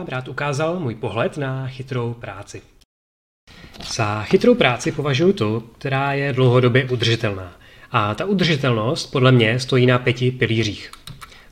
Vám 0.00 0.06
rád 0.06 0.28
ukázal 0.28 0.80
můj 0.80 0.94
pohled 0.94 1.38
na 1.38 1.68
chytrou 1.68 2.14
práci. 2.14 2.62
Za 3.94 4.22
chytrou 4.22 4.54
práci 4.54 4.92
považuji 4.92 5.32
tu, 5.32 5.60
která 5.78 6.12
je 6.12 6.32
dlouhodobě 6.32 6.84
udržitelná. 6.84 7.52
A 7.90 8.14
ta 8.14 8.24
udržitelnost 8.24 9.06
podle 9.06 9.32
mě 9.32 9.60
stojí 9.60 9.86
na 9.86 9.98
pěti 9.98 10.30
pilířích. 10.30 10.92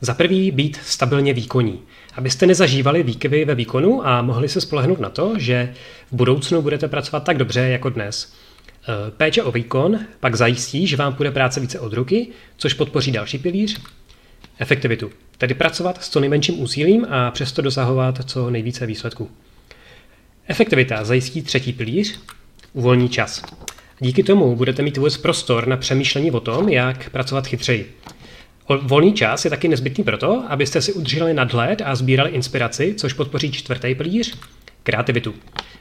Za 0.01 0.15
prvý 0.15 0.51
být 0.51 0.77
stabilně 0.77 1.33
výkonní, 1.33 1.83
abyste 2.15 2.47
nezažívali 2.47 3.03
výkyvy 3.03 3.45
ve 3.45 3.55
výkonu 3.55 4.07
a 4.07 4.23
mohli 4.23 4.49
se 4.49 4.61
spolehnout 4.61 5.01
na 5.01 5.11
to, 5.11 5.39
že 5.39 5.75
v 6.11 6.17
budoucnu 6.17 6.63
budete 6.63 6.89
pracovat 6.89 7.25
tak 7.25 7.39
dobře 7.39 7.61
jako 7.61 7.91
dnes. 7.91 8.35
E, 8.89 9.11
péče 9.11 9.43
o 9.43 9.53
výkon 9.53 9.99
pak 10.21 10.35
zajistí, 10.35 10.87
že 10.87 10.97
vám 10.97 11.15
půjde 11.15 11.31
práce 11.31 11.61
více 11.61 11.81
od 11.81 11.93
ruky, 11.93 12.29
což 12.57 12.75
podpoří 12.75 13.13
další 13.13 13.39
pilíř, 13.39 13.81
efektivitu, 14.59 15.11
tedy 15.39 15.55
pracovat 15.55 16.05
s 16.05 16.09
co 16.09 16.21
nejmenším 16.21 16.61
úsilím 16.61 17.07
a 17.11 17.31
přesto 17.31 17.63
dosahovat 17.63 18.31
co 18.31 18.51
nejvíce 18.51 18.87
výsledků. 18.87 19.31
Efektivita 20.47 21.05
zajistí 21.05 21.43
třetí 21.43 21.73
pilíř, 21.73 22.21
uvolní 22.73 23.09
čas. 23.09 23.43
Díky 24.01 24.23
tomu 24.23 24.57
budete 24.57 24.83
mít 24.83 24.97
vůbec 24.97 25.17
prostor 25.17 25.69
na 25.69 25.77
přemýšlení 25.77 26.31
o 26.31 26.41
tom, 26.41 26.69
jak 26.69 27.11
pracovat 27.11 27.47
chytřeji. 27.47 27.95
Volný 28.83 29.13
čas 29.13 29.45
je 29.45 29.51
taky 29.51 29.69
nezbytný 29.69 30.05
proto, 30.05 30.45
abyste 30.49 30.83
si 30.83 30.93
udrželi 30.93 31.35
nadhled 31.35 31.83
a 31.85 31.95
sbírali 31.95 32.31
inspiraci, 32.31 32.95
což 32.95 33.13
podpoří 33.13 33.53
čtvrtý 33.53 33.95
pilíř, 33.95 34.39
kreativitu. 34.83 35.35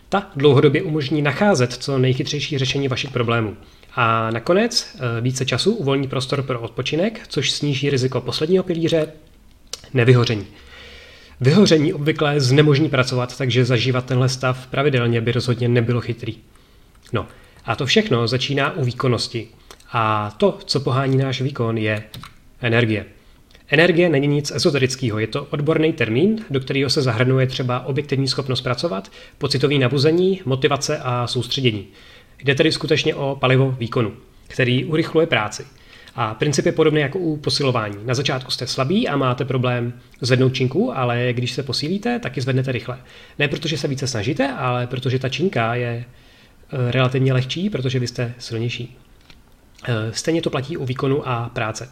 Ta 0.09 0.31
dlouhodobě 0.35 0.81
umožní 0.83 1.21
nacházet 1.21 1.73
co 1.73 1.97
nejchytřejší 1.97 2.57
řešení 2.57 2.87
vašich 2.87 3.11
problémů. 3.11 3.57
A 3.95 4.31
nakonec 4.31 4.95
eh, 4.95 5.21
více 5.21 5.45
času 5.45 5.75
uvolní 5.75 6.07
prostor 6.07 6.43
pro 6.43 6.59
odpočinek, 6.59 7.21
což 7.27 7.51
sníží 7.51 7.89
riziko 7.89 8.21
posledního 8.21 8.63
pilíře, 8.63 9.07
nevyhoření. 9.93 10.45
Vyhoření 11.41 11.93
obvykle 11.93 12.39
znemožní 12.39 12.89
pracovat, 12.89 13.37
takže 13.37 13.65
zažívat 13.65 14.05
tenhle 14.05 14.29
stav 14.29 14.67
pravidelně 14.67 15.21
by 15.21 15.31
rozhodně 15.31 15.67
nebylo 15.67 16.01
chytrý. 16.01 16.35
No, 17.13 17.27
a 17.65 17.75
to 17.75 17.85
všechno 17.85 18.27
začíná 18.27 18.75
u 18.75 18.83
výkonnosti. 18.83 19.47
A 19.91 20.33
to, 20.37 20.59
co 20.65 20.79
pohání 20.79 21.17
náš 21.17 21.41
výkon, 21.41 21.77
je 21.77 22.03
energie. 22.61 23.05
Energie 23.69 24.09
není 24.09 24.27
nic 24.27 24.51
ezoterického, 24.51 25.19
je 25.19 25.27
to 25.27 25.43
odborný 25.43 25.93
termín, 25.93 26.45
do 26.49 26.59
kterého 26.59 26.89
se 26.89 27.01
zahrnuje 27.01 27.47
třeba 27.47 27.85
objektivní 27.85 28.27
schopnost 28.27 28.61
pracovat, 28.61 29.11
pocitový 29.37 29.79
nabuzení, 29.79 30.41
motivace 30.45 30.97
a 30.97 31.27
soustředění. 31.27 31.87
Jde 32.43 32.55
tedy 32.55 32.71
skutečně 32.71 33.15
o 33.15 33.37
palivo 33.39 33.71
výkonu, 33.71 34.13
který 34.47 34.85
urychluje 34.85 35.27
práci. 35.27 35.65
A 36.19 36.33
princip 36.33 36.65
je 36.65 36.71
podobný 36.71 37.01
jako 37.01 37.19
u 37.19 37.37
posilování. 37.37 37.97
Na 38.05 38.13
začátku 38.13 38.51
jste 38.51 38.67
slabí 38.67 39.07
a 39.07 39.17
máte 39.17 39.45
problém 39.45 39.93
zvednout 40.21 40.53
činku, 40.53 40.97
ale 40.97 41.33
když 41.33 41.51
se 41.51 41.63
posílíte, 41.63 42.19
tak 42.19 42.35
ji 42.35 42.41
zvednete 42.41 42.71
rychle. 42.71 42.99
Ne 43.39 43.47
protože 43.47 43.77
se 43.77 43.87
více 43.87 44.07
snažíte, 44.07 44.51
ale 44.51 44.87
protože 44.87 45.19
ta 45.19 45.29
činka 45.29 45.75
je 45.75 46.05
eh, 46.05 46.91
relativně 46.91 47.33
lehčí, 47.33 47.69
protože 47.69 47.99
vy 47.99 48.07
jste 48.07 48.33
silnější. 48.37 48.97
Eh, 49.87 49.93
stejně 50.11 50.41
to 50.41 50.49
platí 50.49 50.77
u 50.77 50.85
výkonu 50.85 51.27
a 51.27 51.49
práce. 51.49 51.89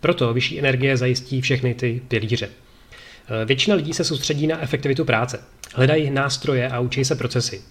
Proto 0.00 0.34
vyšší 0.34 0.58
energie 0.58 0.96
zajistí 0.96 1.40
všechny 1.40 1.74
ty 1.74 2.02
pilíře. 2.08 2.48
Eh, 2.48 3.44
většina 3.44 3.76
lidí 3.76 3.92
se 3.92 4.04
soustředí 4.04 4.46
na 4.46 4.62
efektivitu 4.62 5.04
práce. 5.04 5.40
Hledají 5.74 6.10
nástroje 6.10 6.68
a 6.68 6.80
učí 6.80 7.04
se 7.04 7.14
procesy. 7.14 7.62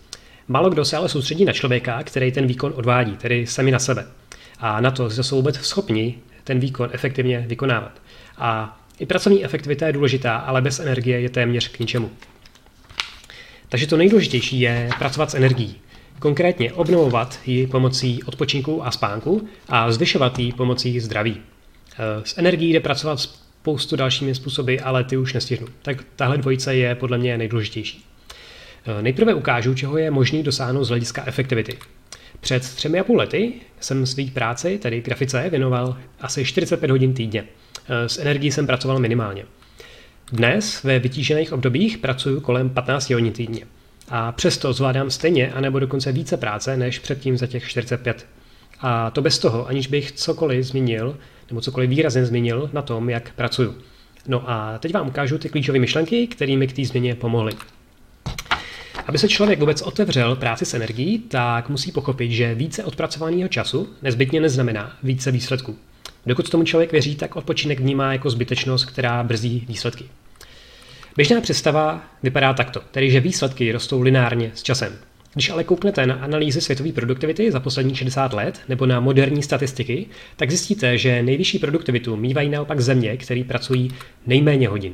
Málo 0.47 0.69
kdo 0.69 0.85
se 0.85 0.97
ale 0.97 1.09
soustředí 1.09 1.45
na 1.45 1.53
člověka, 1.53 2.03
který 2.03 2.31
ten 2.31 2.47
výkon 2.47 2.73
odvádí, 2.75 3.17
tedy 3.17 3.47
sami 3.47 3.71
na 3.71 3.79
sebe. 3.79 4.05
A 4.65 4.81
na 4.81 4.91
to, 4.91 5.09
že 5.09 5.23
jsou 5.23 5.35
vůbec 5.35 5.55
schopni 5.55 6.17
ten 6.43 6.59
výkon 6.59 6.89
efektivně 6.91 7.45
vykonávat. 7.47 8.01
A 8.37 8.79
i 8.99 9.05
pracovní 9.05 9.45
efektivita 9.45 9.87
je 9.87 9.93
důležitá, 9.93 10.35
ale 10.35 10.61
bez 10.61 10.79
energie 10.79 11.21
je 11.21 11.29
téměř 11.29 11.67
k 11.67 11.79
ničemu. 11.79 12.11
Takže 13.69 13.87
to 13.87 13.97
nejdůležitější 13.97 14.59
je 14.59 14.89
pracovat 14.97 15.31
s 15.31 15.33
energií. 15.33 15.75
Konkrétně 16.19 16.73
obnovovat 16.73 17.39
ji 17.45 17.67
pomocí 17.67 18.23
odpočinku 18.23 18.85
a 18.85 18.91
spánku 18.91 19.47
a 19.69 19.91
zvyšovat 19.91 20.39
ji 20.39 20.51
pomocí 20.51 20.99
zdraví. 20.99 21.37
Eh, 21.37 22.21
s 22.23 22.37
energií 22.37 22.73
jde 22.73 22.79
pracovat 22.79 23.19
spoustu 23.19 23.95
dalšími 23.95 24.35
způsoby, 24.35 24.75
ale 24.83 25.03
ty 25.03 25.17
už 25.17 25.33
nestihnu. 25.33 25.67
Tak 25.81 25.97
tahle 26.15 26.37
dvojice 26.37 26.75
je 26.75 26.95
podle 26.95 27.17
mě 27.17 27.37
nejdůležitější. 27.37 28.05
Eh, 28.85 29.01
nejprve 29.01 29.33
ukážu, 29.33 29.73
čeho 29.73 29.97
je 29.97 30.11
možný 30.11 30.43
dosáhnout 30.43 30.83
z 30.83 30.89
hlediska 30.89 31.23
efektivity. 31.25 31.77
Před 32.45 32.75
třemi 32.75 32.99
a 32.99 33.03
půl 33.03 33.17
lety 33.17 33.53
jsem 33.79 34.05
svý 34.05 34.31
práci, 34.31 34.77
tedy 34.77 35.01
grafice, 35.01 35.49
věnoval 35.49 35.97
asi 36.21 36.45
45 36.45 36.91
hodin 36.91 37.13
týdně. 37.13 37.43
Eh, 37.89 38.09
s 38.09 38.17
energií 38.17 38.51
jsem 38.51 38.67
pracoval 38.67 38.99
minimálně. 38.99 39.45
Dnes 40.31 40.83
ve 40.83 40.99
vytížených 40.99 41.53
obdobích 41.53 41.97
pracuji 41.97 42.41
kolem 42.41 42.69
15 42.69 43.09
hodin 43.09 43.33
týdně. 43.33 43.65
A 44.09 44.31
přesto 44.31 44.73
zvládám 44.73 45.11
stejně, 45.11 45.53
anebo 45.53 45.79
dokonce 45.79 46.11
více 46.11 46.37
práce, 46.37 46.77
než 46.77 46.99
předtím 46.99 47.37
za 47.37 47.47
těch 47.47 47.67
45. 47.67 48.27
A 48.79 49.09
to 49.09 49.21
bez 49.21 49.39
toho, 49.39 49.67
aniž 49.67 49.87
bych 49.87 50.11
cokoliv 50.11 50.65
změnil, 50.65 51.17
nebo 51.49 51.61
cokoliv 51.61 51.89
výrazně 51.89 52.25
změnil 52.25 52.69
na 52.73 52.81
tom, 52.81 53.09
jak 53.09 53.33
pracuju. 53.33 53.75
No 54.27 54.49
a 54.49 54.77
teď 54.77 54.93
vám 54.93 55.07
ukážu 55.07 55.37
ty 55.37 55.49
klíčové 55.49 55.79
myšlenky, 55.79 56.27
které 56.27 56.57
mi 56.57 56.67
k 56.67 56.73
té 56.73 56.85
změně 56.85 57.15
pomohly. 57.15 57.53
Aby 59.05 59.17
se 59.17 59.27
člověk 59.27 59.59
vůbec 59.59 59.81
otevřel 59.81 60.35
práci 60.35 60.65
s 60.65 60.73
energií, 60.73 61.19
tak 61.19 61.69
musí 61.69 61.91
pochopit, 61.91 62.31
že 62.31 62.55
více 62.55 62.83
odpracovaného 62.83 63.47
času 63.47 63.89
nezbytně 64.01 64.41
neznamená 64.41 64.97
více 65.03 65.31
výsledků. 65.31 65.77
Dokud 66.25 66.49
tomu 66.49 66.63
člověk 66.63 66.91
věří, 66.91 67.15
tak 67.15 67.35
odpočinek 67.35 67.79
vnímá 67.79 68.13
jako 68.13 68.29
zbytečnost, 68.29 68.85
která 68.85 69.23
brzdí 69.23 69.65
výsledky. 69.67 70.05
Běžná 71.15 71.41
představa 71.41 72.01
vypadá 72.23 72.53
takto, 72.53 72.81
tedy 72.91 73.11
že 73.11 73.19
výsledky 73.19 73.71
rostou 73.71 74.01
lineárně 74.01 74.51
s 74.55 74.63
časem. 74.63 74.93
Když 75.33 75.49
ale 75.49 75.63
kouknete 75.63 76.05
na 76.05 76.15
analýzy 76.15 76.61
světové 76.61 76.91
produktivity 76.91 77.51
za 77.51 77.59
poslední 77.59 77.95
60 77.95 78.33
let 78.33 78.61
nebo 78.69 78.85
na 78.85 78.99
moderní 78.99 79.43
statistiky, 79.43 80.05
tak 80.35 80.49
zjistíte, 80.49 80.97
že 80.97 81.23
nejvyšší 81.23 81.59
produktivitu 81.59 82.15
mývají 82.15 82.49
naopak 82.49 82.81
země, 82.81 83.17
které 83.17 83.43
pracují 83.43 83.91
nejméně 84.25 84.67
hodin. 84.67 84.93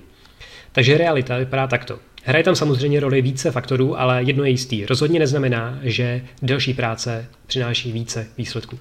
Takže 0.71 0.97
realita 0.97 1.37
vypadá 1.37 1.67
takto. 1.67 1.99
Hraje 2.23 2.43
tam 2.43 2.55
samozřejmě 2.55 2.99
roli 2.99 3.21
více 3.21 3.51
faktorů, 3.51 3.99
ale 3.99 4.23
jedno 4.23 4.43
je 4.43 4.49
jistý. 4.49 4.85
Rozhodně 4.85 5.19
neznamená, 5.19 5.79
že 5.83 6.21
delší 6.41 6.73
práce 6.73 7.25
přináší 7.47 7.91
více 7.91 8.27
výsledků. 8.37 8.79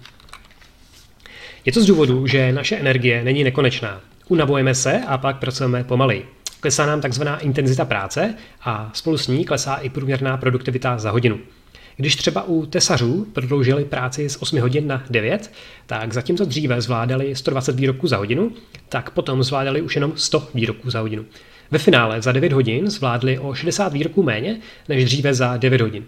Je 1.65 1.73
to 1.73 1.83
z 1.83 1.87
důvodu, 1.87 2.27
že 2.27 2.53
naše 2.53 2.77
energie 2.77 3.25
není 3.25 3.45
nekonečná. 3.45 4.01
Unavujeme 4.29 4.75
se 4.75 5.01
a 5.07 5.19
pak 5.19 5.39
pracujeme 5.39 5.85
pomaleji. 5.85 6.27
Klesá 6.61 6.87
nám 6.87 7.01
takzvaná 7.01 7.39
intenzita 7.39 7.85
práce 7.85 8.35
a 8.63 8.91
spolu 8.95 9.19
s 9.19 9.29
ní 9.29 9.45
klesá 9.45 9.75
i 9.75 9.89
průměrná 9.89 10.37
produktivita 10.37 10.99
za 10.99 11.11
hodinu. 11.11 11.39
Když 11.97 12.17
třeba 12.17 12.43
u 12.43 12.67
tesařů 12.67 13.27
prodloužili 13.33 13.85
práci 13.85 14.29
z 14.29 14.37
8 14.43 14.61
hodin 14.61 14.87
na 14.87 15.05
9, 15.11 15.53
tak 15.87 16.13
zatímco 16.13 16.45
dříve 16.45 16.81
zvládali 16.81 17.37
120 17.37 17.77
výrobků 17.77 18.07
za 18.07 18.17
hodinu, 18.17 18.53
tak 18.89 19.11
potom 19.11 19.43
zvládali 19.43 19.83
už 19.83 19.95
jenom 19.95 20.13
100 20.17 20.49
výrobků 20.55 20.91
za 20.91 21.01
hodinu. 21.01 21.25
Ve 21.71 21.79
finále 21.79 22.23
za 22.23 22.33
9 22.33 22.53
hodin 22.53 22.91
zvládli 22.91 23.39
o 23.39 23.55
60 23.55 23.93
výroků 23.93 24.23
méně 24.23 24.61
než 24.89 25.05
dříve 25.05 25.35
za 25.35 25.57
9 25.57 25.81
hodin, 25.81 26.05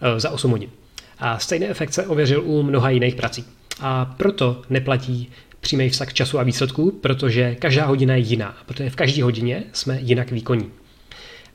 eh, 0.00 0.20
za 0.20 0.30
8 0.30 0.50
hodin. 0.50 0.70
A 1.18 1.38
stejný 1.38 1.68
efekt 1.68 1.92
se 1.92 2.06
ověřil 2.06 2.42
u 2.44 2.62
mnoha 2.62 2.90
jiných 2.90 3.14
prací. 3.14 3.44
A 3.80 4.04
proto 4.04 4.62
neplatí 4.70 5.30
přímý 5.60 5.88
vztah 5.88 6.12
času 6.12 6.38
a 6.38 6.42
výsledků, 6.42 6.90
protože 6.90 7.54
každá 7.54 7.86
hodina 7.86 8.14
je 8.14 8.20
jiná, 8.20 8.56
protože 8.66 8.90
v 8.90 8.96
každé 8.96 9.22
hodině 9.22 9.64
jsme 9.72 9.98
jinak 10.00 10.30
výkonní. 10.30 10.70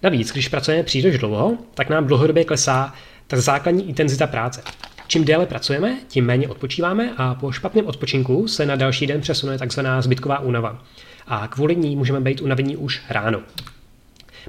Navíc, 0.03 0.31
když 0.31 0.47
pracujeme 0.47 0.83
příliš 0.83 1.17
dlouho, 1.17 1.57
tak 1.73 1.89
nám 1.89 2.07
dlouhodobě 2.07 2.43
klesá 2.43 2.93
ta 3.27 3.41
základní 3.41 3.89
intenzita 3.89 4.27
práce. 4.27 4.61
Čím 5.07 5.25
déle 5.25 5.45
pracujeme, 5.45 5.97
tím 6.07 6.25
méně 6.25 6.47
odpočíváme 6.47 7.13
a 7.17 7.35
po 7.35 7.51
špatném 7.51 7.87
odpočinku 7.87 8.47
se 8.47 8.65
na 8.65 8.75
další 8.75 9.07
den 9.07 9.21
přesune 9.21 9.57
takzvaná 9.57 10.01
zbytková 10.01 10.39
únava 10.39 10.83
a 11.27 11.47
kvůli 11.47 11.75
ní 11.75 11.95
můžeme 11.95 12.21
být 12.21 12.41
unavení 12.41 12.77
už 12.77 13.01
ráno. 13.09 13.41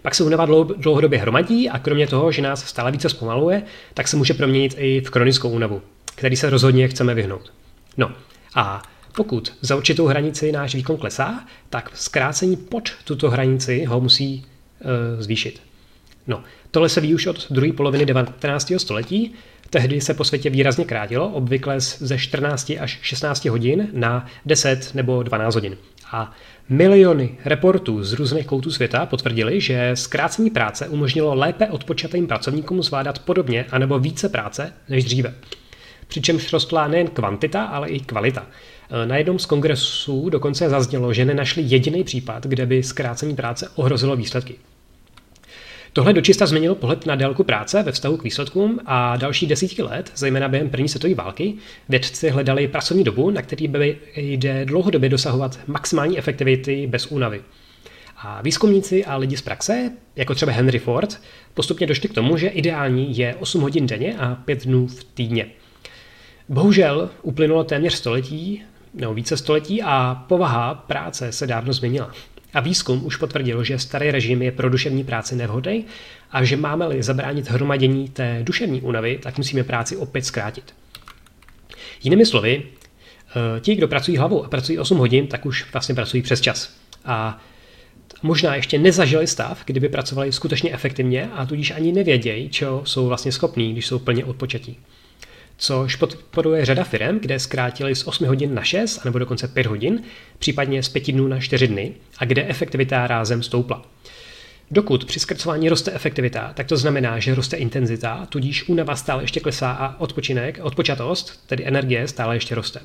Pak 0.03 0.15
se 0.15 0.25
únava 0.25 0.47
dlouhodobě 0.77 1.19
hromadí 1.19 1.71
a 1.71 1.79
kromě 1.79 2.07
toho, 2.07 2.33
že 2.33 2.43
nás 2.43 2.65
stále 2.65 2.93
více 2.93 3.09
zpomaluje, 3.09 3.63
tak 3.95 4.09
se 4.09 4.17
může 4.17 4.35
proměnit 4.35 4.75
i 4.79 5.01
v 5.01 5.11
chronickou 5.11 5.51
únavu, 5.51 5.83
který 6.15 6.37
se 6.37 6.51
rozhodně 6.51 6.89
chceme 6.89 7.15
vyhnout. 7.15 7.53
No 7.97 8.11
a 8.55 8.83
pokud 9.17 9.53
za 9.61 9.77
určitou 9.77 10.07
hranici 10.07 10.53
náš 10.53 10.75
výkon 10.75 10.97
klesá, 10.97 11.45
tak 11.71 11.91
zkrácení 11.95 12.57
pod 12.57 12.91
tuto 13.05 13.31
hranici 13.31 13.85
ho 13.85 14.01
musí 14.01 14.45
e, 14.81 15.23
zvýšit. 15.23 15.63
No, 16.27 16.45
tohle 16.71 16.89
se 16.89 17.01
ví 17.01 17.15
už 17.15 17.27
od 17.27 17.51
druhé 17.51 17.73
poloviny 17.73 18.07
19. 18.07 18.73
století. 18.77 19.35
Tehdy 19.71 20.01
se 20.01 20.15
po 20.15 20.25
světě 20.25 20.51
výrazně 20.51 20.85
krátilo, 20.85 21.29
obvykle 21.29 21.81
ze 21.81 22.19
14 22.19 22.73
až 22.81 22.99
16 23.03 23.45
hodin 23.45 23.89
na 23.93 24.27
10 24.47 24.95
nebo 24.95 25.23
12 25.23 25.55
hodin. 25.55 25.77
A 26.13 26.33
miliony 26.69 27.39
reportů 27.45 28.05
z 28.05 28.13
různých 28.13 28.47
koutů 28.47 28.71
světa 28.71 29.07
potvrdili, 29.07 29.61
že 29.61 29.91
zkrácení 29.95 30.51
práce 30.51 30.89
umožnilo 30.89 31.35
lépe 31.35 31.67
odpočatým 31.67 32.27
pracovníkům 32.27 32.83
zvládat 32.83 33.19
podobně 33.19 33.67
anebo 33.71 33.99
více 33.99 34.29
práce 34.29 34.73
než 34.89 35.05
dříve. 35.05 35.35
Přičemž 36.09 36.53
rostla 36.53 36.89
nejen 36.89 37.07
kvantita, 37.07 37.65
ale 37.65 37.89
i 37.89 38.01
kvalita. 38.01 38.47
Na 39.05 39.17
jednom 39.17 39.39
z 39.39 39.47
kongresů 39.47 40.29
dokonce 40.31 40.69
zaznělo, 40.69 41.13
že 41.13 41.25
nenašli 41.25 41.63
jediný 41.63 42.05
případ, 42.05 42.47
kde 42.47 42.67
by 42.67 42.83
zkrácení 42.83 43.37
práce 43.37 43.69
ohrozilo 43.75 44.17
výsledky. 44.17 44.55
Tohle 45.99 46.13
dočista 46.13 46.47
změnilo 46.47 46.75
pohled 46.75 47.07
na 47.07 47.15
délku 47.15 47.45
práce 47.45 47.83
ve 47.83 47.93
vztahu 47.93 48.17
k 48.17 48.25
výsledkům 48.25 48.81
a 48.87 49.17
další 49.17 49.47
desítky 49.47 49.83
let, 49.83 50.13
zejména 50.17 50.49
během 50.49 50.71
první 50.71 50.89
světové 50.89 51.15
války, 51.15 51.55
vědci 51.89 52.31
hledali 52.31 52.69
pracovní 52.69 53.05
dobu, 53.05 53.31
na 53.31 53.43
který 53.43 53.69
by 53.69 53.99
jde 54.17 54.65
dlouhodobě 54.65 55.09
dosahovat 55.09 55.59
maximální 55.67 56.19
efektivity 56.19 56.87
bez 56.87 57.07
únavy. 57.07 57.43
A 58.17 58.43
výzkumníci 58.43 59.05
a 59.05 59.17
lidi 59.17 59.37
z 59.37 59.43
praxe, 59.43 59.93
jako 60.17 60.35
třeba 60.35 60.53
Henry 60.53 60.79
Ford, 60.79 61.21
postupně 61.55 61.87
došli 61.87 62.09
k 62.09 62.15
tomu, 62.15 62.37
že 62.37 62.49
ideální 62.49 63.19
je 63.19 63.35
8 63.35 63.63
hodin 63.63 63.87
denně 63.87 64.19
a 64.19 64.35
5 64.35 64.65
dnů 64.65 64.87
v 64.87 65.05
týdně. 65.05 65.47
Bohužel 66.49 67.11
uplynulo 67.23 67.65
téměř 67.65 67.95
století, 67.95 68.63
nebo 68.95 69.15
více 69.15 69.37
století 69.37 69.83
a 69.83 70.25
povaha 70.29 70.75
práce 70.75 71.33
se 71.33 71.47
dávno 71.47 71.73
změnila. 71.73 72.13
A 72.59 72.61
výzkum 72.61 73.07
už 73.07 73.17
potvrdil, 73.17 73.65
že 73.65 73.79
starý 73.79 74.11
režim 74.11 74.43
je 74.43 74.53
pro 74.53 74.71
duševní 74.71 75.05
práci 75.05 75.37
nevhodný 75.37 75.85
a 76.31 76.45
že 76.45 76.57
máme-li 76.57 77.03
zabránit 77.03 77.51
hromadění 77.51 78.09
té 78.09 78.41
duševní 78.43 78.81
únavy, 78.81 79.19
tak 79.23 79.39
musíme 79.39 79.65
práci 79.65 79.97
opět 79.97 80.25
zkrátit. 80.25 80.75
Jinými 82.03 82.27
slovy, 82.27 82.63
eh, 82.67 83.61
ti, 83.61 83.75
kdo 83.75 83.89
pracují 83.89 84.17
hlavou 84.17 84.45
a 84.45 84.49
pracují 84.49 84.79
8 84.79 84.99
hodin, 84.99 85.27
tak 85.27 85.47
už 85.47 85.73
vlastně 85.73 85.95
pracují 85.95 86.23
přes 86.23 86.41
čas. 86.41 86.75
A 87.05 87.39
možná 88.23 88.55
ještě 88.55 88.79
nezažili 88.79 89.27
stav, 89.27 89.63
kdyby 89.65 89.89
pracovali 89.89 90.33
skutečně 90.33 90.73
efektivně 90.73 91.31
a 91.35 91.47
tudíž 91.47 91.71
ani 91.71 91.93
nevědějí, 91.93 92.49
čeho 92.49 92.87
jsou 92.87 93.07
vlastně 93.07 93.33
schopní, 93.33 93.73
když 93.73 93.87
jsou 93.87 93.99
plně 93.99 94.25
odpočatí 94.25 94.79
což 95.59 95.97
podporuje 95.97 96.65
řada 96.65 96.85
firm, 96.85 97.19
kde 97.19 97.39
zkrátili 97.39 97.95
z 97.95 98.07
8 98.07 98.27
hodin 98.27 98.55
na 98.55 98.63
6 98.63 99.05
nebo 99.05 99.19
dokonce 99.19 99.49
5 99.49 99.67
hodin, 99.67 100.03
případně 100.39 100.83
z 100.83 100.89
5 100.89 101.13
dnů 101.13 101.29
na 101.29 101.41
4 101.41 101.69
dny 101.69 101.93
a 102.19 102.25
kde 102.25 102.47
efektivita 102.49 103.07
rázem 103.07 103.43
stoupla. 103.43 103.83
Dokud 104.71 105.05
při 105.05 105.21
zkracování 105.21 105.69
roste 105.69 105.93
efektivita, 105.93 106.53
tak 106.55 106.67
to 106.67 106.77
znamená, 106.77 107.19
že 107.19 107.35
roste 107.35 107.57
intenzita, 107.57 108.27
tudíž 108.29 108.69
únava 108.69 108.97
stále 108.97 109.23
ještě 109.23 109.41
klesá 109.41 109.71
a 109.71 110.01
odpočinek, 110.01 110.59
odpočatost, 110.63 111.47
tedy 111.47 111.67
energie, 111.67 112.09
stále 112.09 112.37
ještě 112.37 112.55
roste. 112.55 112.81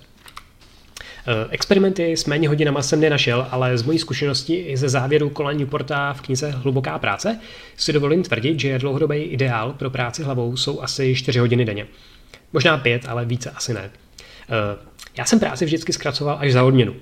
Eh, 1.28 1.48
experimenty 1.50 2.18
s 2.18 2.26
méně 2.26 2.48
hodinama 2.48 2.82
jsem 2.82 3.00
nenašel, 3.00 3.48
ale 3.52 3.78
z 3.78 3.84
mojí 3.84 4.00
zkušenosti 4.00 4.56
i 4.56 4.78
ze 4.78 4.90
závěru 4.90 5.30
kolení 5.30 5.66
porta 5.66 6.14
v 6.14 6.22
knize 6.22 6.52
Hluboká 6.52 7.00
práce 7.00 7.40
si 7.78 7.94
dovolím 7.94 8.24
tvrdit, 8.24 8.60
že 8.60 8.80
dlouhodobý 8.80 9.18
ideál 9.18 9.74
pro 9.74 9.90
práci 9.90 10.24
hlavou 10.24 10.58
jsou 10.58 10.82
asi 10.82 11.16
4 11.16 11.40
hodiny 11.40 11.66
denně. 11.66 11.88
Možná 12.54 12.78
pět, 12.78 13.06
ale 13.08 13.26
více 13.26 13.52
asi 13.52 13.74
ne. 13.74 13.92
Eh, 14.50 14.78
já 15.18 15.26
jsem 15.26 15.40
práci 15.40 15.66
vždycky 15.66 15.94
zkracoval 15.94 16.38
až 16.40 16.54
za 16.54 16.64
odměnu, 16.64 16.96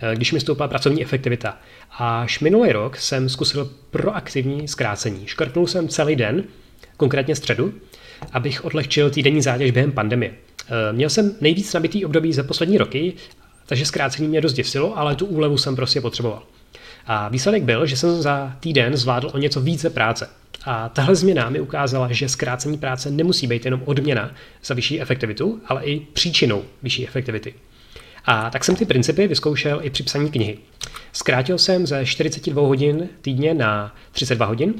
eh, 0.00 0.16
když 0.16 0.32
mi 0.32 0.40
stoupla 0.40 0.68
pracovní 0.68 1.02
efektivita. 1.02 1.58
Až 1.98 2.40
minulý 2.40 2.72
rok 2.72 2.96
jsem 2.96 3.28
zkusil 3.28 3.70
proaktivní 3.90 4.68
zkrácení. 4.68 5.26
Škrtnul 5.26 5.66
jsem 5.66 5.88
celý 5.88 6.16
den, 6.16 6.44
konkrétně 6.96 7.36
středu, 7.36 7.74
abych 8.32 8.64
odlehčil 8.64 9.10
týdenní 9.10 9.42
zátěž 9.42 9.70
během 9.70 9.92
pandemie. 9.92 10.32
Eh, 10.32 10.92
měl 10.92 11.10
jsem 11.10 11.34
nejvíc 11.40 11.72
nabitý 11.72 12.04
období 12.04 12.32
za 12.32 12.42
poslední 12.42 12.78
roky, 12.78 13.12
takže 13.66 13.86
zkrácení 13.86 14.28
mě 14.28 14.40
dost 14.40 14.52
děsilo, 14.52 14.98
ale 14.98 15.16
tu 15.16 15.26
úlevu 15.26 15.58
jsem 15.58 15.76
prostě 15.76 16.00
potřeboval. 16.00 16.42
A 17.06 17.28
výsledek 17.28 17.62
byl, 17.62 17.86
že 17.86 17.96
jsem 17.96 18.22
za 18.22 18.56
týden 18.60 18.96
zvládl 18.96 19.30
o 19.34 19.38
něco 19.38 19.60
více 19.60 19.90
práce. 19.90 20.30
A 20.64 20.88
tahle 20.88 21.14
změna 21.14 21.50
mi 21.50 21.60
ukázala, 21.60 22.12
že 22.12 22.28
zkrácení 22.28 22.78
práce 22.78 23.10
nemusí 23.10 23.46
být 23.46 23.64
jenom 23.64 23.82
odměna 23.84 24.30
za 24.64 24.74
vyšší 24.74 25.00
efektivitu, 25.00 25.60
ale 25.66 25.84
i 25.84 26.00
příčinou 26.00 26.62
vyšší 26.82 27.08
efektivity. 27.08 27.54
A 28.24 28.50
tak 28.50 28.64
jsem 28.64 28.76
ty 28.76 28.84
principy 28.84 29.28
vyzkoušel 29.28 29.80
i 29.82 29.90
při 29.90 30.02
psaní 30.02 30.30
knihy. 30.30 30.58
Zkrátil 31.12 31.58
jsem 31.58 31.86
ze 31.86 32.06
42 32.06 32.62
hodin 32.62 33.08
týdně 33.20 33.54
na 33.54 33.94
32 34.12 34.46
hodin 34.46 34.74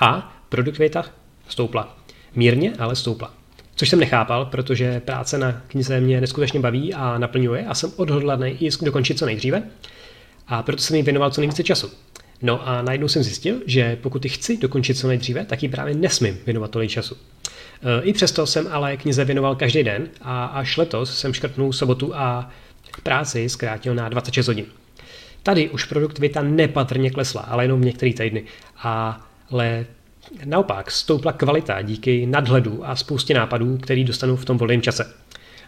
a 0.00 0.36
produktivita 0.48 1.04
stoupla. 1.48 1.96
Mírně, 2.34 2.72
ale 2.78 2.96
stoupla. 2.96 3.34
Což 3.74 3.88
jsem 3.88 4.00
nechápal, 4.00 4.44
protože 4.44 5.00
práce 5.00 5.38
na 5.38 5.62
knize 5.68 6.00
mě 6.00 6.20
neskutečně 6.20 6.60
baví 6.60 6.94
a 6.94 7.18
naplňuje 7.18 7.66
a 7.66 7.74
jsem 7.74 7.92
odhodlaný 7.96 8.56
ji 8.60 8.70
dokončit 8.82 9.18
co 9.18 9.26
nejdříve. 9.26 9.62
A 10.50 10.62
proto 10.62 10.82
jsem 10.82 10.96
jí 10.96 11.02
věnoval 11.02 11.30
co 11.30 11.40
nejvíce 11.40 11.62
času. 11.62 11.90
No 12.42 12.68
a 12.68 12.82
najednou 12.82 13.08
jsem 13.08 13.22
zjistil, 13.22 13.56
že 13.66 13.98
pokud 14.02 14.24
ji 14.24 14.30
chci 14.30 14.56
dokončit 14.56 14.94
co 14.94 15.08
nejdříve, 15.08 15.44
tak 15.44 15.62
ji 15.62 15.68
právě 15.68 15.94
nesmím 15.94 16.38
věnovat 16.46 16.70
tolik 16.70 16.90
času. 16.90 17.16
E, 17.82 18.02
I 18.02 18.12
přesto 18.12 18.46
jsem 18.46 18.68
ale 18.70 18.96
knize 18.96 19.24
věnoval 19.24 19.56
každý 19.56 19.82
den 19.82 20.08
a 20.22 20.44
až 20.44 20.76
letos 20.76 21.18
jsem 21.18 21.32
škrtnul 21.32 21.72
sobotu 21.72 22.16
a 22.16 22.50
práci 23.02 23.48
zkrátil 23.48 23.94
na 23.94 24.08
26 24.08 24.46
hodin. 24.46 24.66
Tady 25.42 25.68
už 25.68 25.84
produktivita 25.84 26.42
nepatrně 26.42 27.10
klesla, 27.10 27.40
ale 27.40 27.64
jenom 27.64 27.80
v 27.80 27.84
některé 27.84 28.12
týdny. 28.12 28.44
Ale 29.48 29.86
naopak 30.44 30.90
stoupla 30.90 31.32
kvalita 31.32 31.82
díky 31.82 32.26
nadhledu 32.26 32.88
a 32.88 32.96
spoustě 32.96 33.34
nápadů, 33.34 33.78
který 33.78 34.04
dostanu 34.04 34.36
v 34.36 34.44
tom 34.44 34.58
volném 34.58 34.82
čase. 34.82 35.14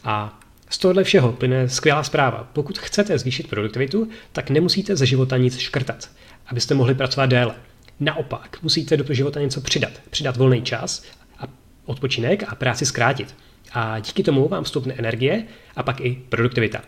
A 0.05 0.41
z 0.73 0.79
tohohle 0.79 1.05
všeho 1.05 1.33
plyne 1.33 1.69
skvělá 1.69 2.03
zpráva. 2.03 2.49
Pokud 2.53 2.79
chcete 2.79 3.19
zvýšit 3.19 3.49
produktivitu, 3.49 4.09
tak 4.33 4.51
nemusíte 4.51 4.97
ze 4.97 5.07
života 5.07 5.37
nic 5.37 5.59
škrtat 5.59 6.09
abyste 6.47 6.75
mohli 6.75 6.95
pracovat 6.95 7.27
déle. 7.27 7.55
Naopak, 8.01 8.63
musíte 8.63 8.97
do 8.97 9.15
života 9.15 9.41
něco 9.41 9.61
přidat. 9.61 9.93
Přidat 10.11 10.37
volný 10.37 10.63
čas 10.63 11.05
a 11.39 11.45
odpočinek 11.85 12.45
a 12.49 12.55
práci 12.55 12.87
zkrátit. 12.87 13.35
A 13.73 13.99
díky 13.99 14.23
tomu 14.23 14.49
vám 14.49 14.65
vstupne 14.65 14.95
energie 14.95 15.45
a 15.77 15.83
pak 15.83 16.01
i 16.01 16.23
produktivita. 16.29 16.81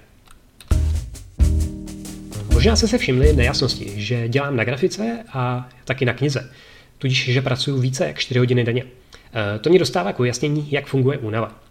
Možná 2.52 2.76
jste 2.76 2.88
se 2.88 2.98
všimli 2.98 3.32
nejasnosti, 3.32 3.92
že 3.96 4.28
dělám 4.28 4.56
na 4.56 4.64
grafice 4.64 5.25
a 5.32 5.69
taky 5.84 6.04
na 6.04 6.12
knize, 6.12 6.50
tudíž 6.98 7.25
že 7.25 7.42
pracuji 7.42 7.81
více 7.81 8.06
jak 8.06 8.19
4 8.19 8.38
hodiny 8.38 8.64
denně. 8.64 8.84
E, 8.84 9.58
to 9.58 9.70
mě 9.70 9.78
dostává 9.78 10.12
k 10.12 10.20
ujasnění, 10.20 10.72
jak 10.72 10.86
funguje 10.86 11.19
únava. 11.19 11.63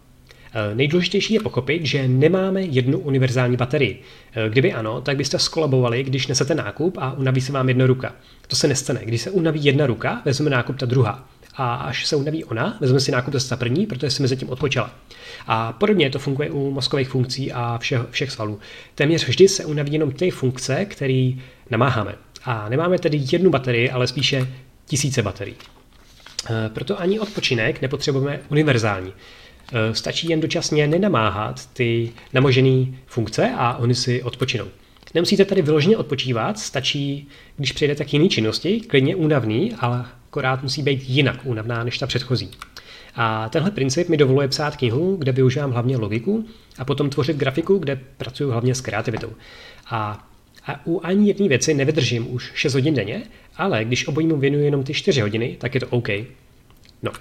Eh, 0.54 0.74
nejdůležitější 0.74 1.34
je 1.34 1.40
pochopit, 1.40 1.86
že 1.86 2.08
nemáme 2.08 2.62
jednu 2.62 2.98
univerzální 2.98 3.56
baterii. 3.56 4.02
Eh, 4.32 4.48
kdyby 4.50 4.72
ano, 4.72 5.00
tak 5.00 5.16
byste 5.16 5.38
skolabovali, 5.38 6.02
když 6.02 6.26
nesete 6.26 6.54
nákup 6.54 6.98
a 7.00 7.12
unaví 7.12 7.40
se 7.40 7.52
vám 7.52 7.68
jedna 7.68 7.86
ruka. 7.86 8.12
To 8.46 8.56
se 8.56 8.68
nestane. 8.68 9.00
Když 9.04 9.20
se 9.20 9.30
unaví 9.30 9.64
jedna 9.64 9.86
ruka, 9.86 10.22
vezme 10.24 10.50
nákup 10.50 10.76
ta 10.76 10.86
druhá. 10.86 11.28
A 11.56 11.74
až 11.74 12.06
se 12.06 12.16
unaví 12.16 12.44
ona, 12.44 12.76
vezme 12.80 13.00
si 13.00 13.12
nákup 13.12 13.34
ta 13.48 13.56
první, 13.56 13.86
protože 13.86 14.10
si 14.10 14.22
mezi 14.22 14.36
tím 14.36 14.50
odpočala. 14.50 14.90
A 15.46 15.72
podobně 15.72 16.10
to 16.10 16.18
funguje 16.18 16.50
u 16.50 16.70
mozkových 16.70 17.08
funkcí 17.08 17.52
a 17.52 17.78
všech, 17.78 18.00
všech 18.10 18.30
svalů. 18.30 18.58
Téměř 18.94 19.28
vždy 19.28 19.48
se 19.48 19.64
unaví 19.64 19.92
jenom 19.92 20.12
ty 20.12 20.30
funkce, 20.30 20.84
které 20.84 21.30
namáháme. 21.70 22.14
A 22.44 22.68
nemáme 22.68 22.98
tedy 22.98 23.20
jednu 23.32 23.50
baterii, 23.50 23.90
ale 23.90 24.06
spíše 24.06 24.48
tisíce 24.86 25.22
baterií. 25.22 25.56
Eh, 26.50 26.68
proto 26.68 27.00
ani 27.00 27.20
odpočinek 27.20 27.82
nepotřebujeme 27.82 28.40
univerzální. 28.48 29.12
Eh, 29.72 29.94
stačí 29.94 30.28
jen 30.28 30.40
dočasně 30.40 30.86
nenamáhat 30.86 31.66
ty 31.72 32.12
namožené 32.32 32.86
funkce 33.06 33.50
a 33.56 33.76
oni 33.76 33.94
si 33.94 34.22
odpočinou. 34.22 34.64
Nemusíte 35.14 35.44
tady 35.44 35.62
vyloženě 35.62 35.96
odpočívat, 35.96 36.58
stačí, 36.58 37.28
když 37.56 37.72
přijdete 37.72 38.04
k 38.04 38.12
jiné 38.12 38.28
činnosti, 38.28 38.80
klidně 38.80 39.16
únavný, 39.16 39.72
ale 39.78 40.04
akorát 40.28 40.62
musí 40.62 40.82
být 40.82 41.08
jinak 41.08 41.40
únavná 41.44 41.84
než 41.84 41.98
ta 41.98 42.06
předchozí. 42.06 42.50
A 43.14 43.48
tenhle 43.48 43.70
princip 43.70 44.08
mi 44.08 44.16
dovoluje 44.16 44.48
psát 44.48 44.76
knihu, 44.76 45.16
kde 45.16 45.32
využívám 45.32 45.72
hlavně 45.72 45.96
logiku 45.96 46.46
a 46.78 46.84
potom 46.84 47.10
tvořit 47.10 47.36
grafiku, 47.36 47.78
kde 47.78 48.00
pracuji 48.16 48.50
hlavně 48.50 48.74
s 48.74 48.80
kreativitou. 48.80 49.32
A, 49.90 50.28
a 50.66 50.86
u 50.86 51.00
ani 51.04 51.28
jedné 51.28 51.48
věci 51.48 51.74
nevydržím 51.74 52.34
už 52.34 52.52
6 52.54 52.74
hodin 52.74 52.94
denně, 52.94 53.22
ale 53.56 53.84
když 53.84 54.08
obojímu 54.08 54.36
věnuji 54.36 54.64
jenom 54.64 54.82
ty 54.82 54.94
4 54.94 55.20
hodiny, 55.20 55.56
tak 55.60 55.74
je 55.74 55.80
to 55.80 55.86
OK. 55.86 56.08
No, 57.02 57.12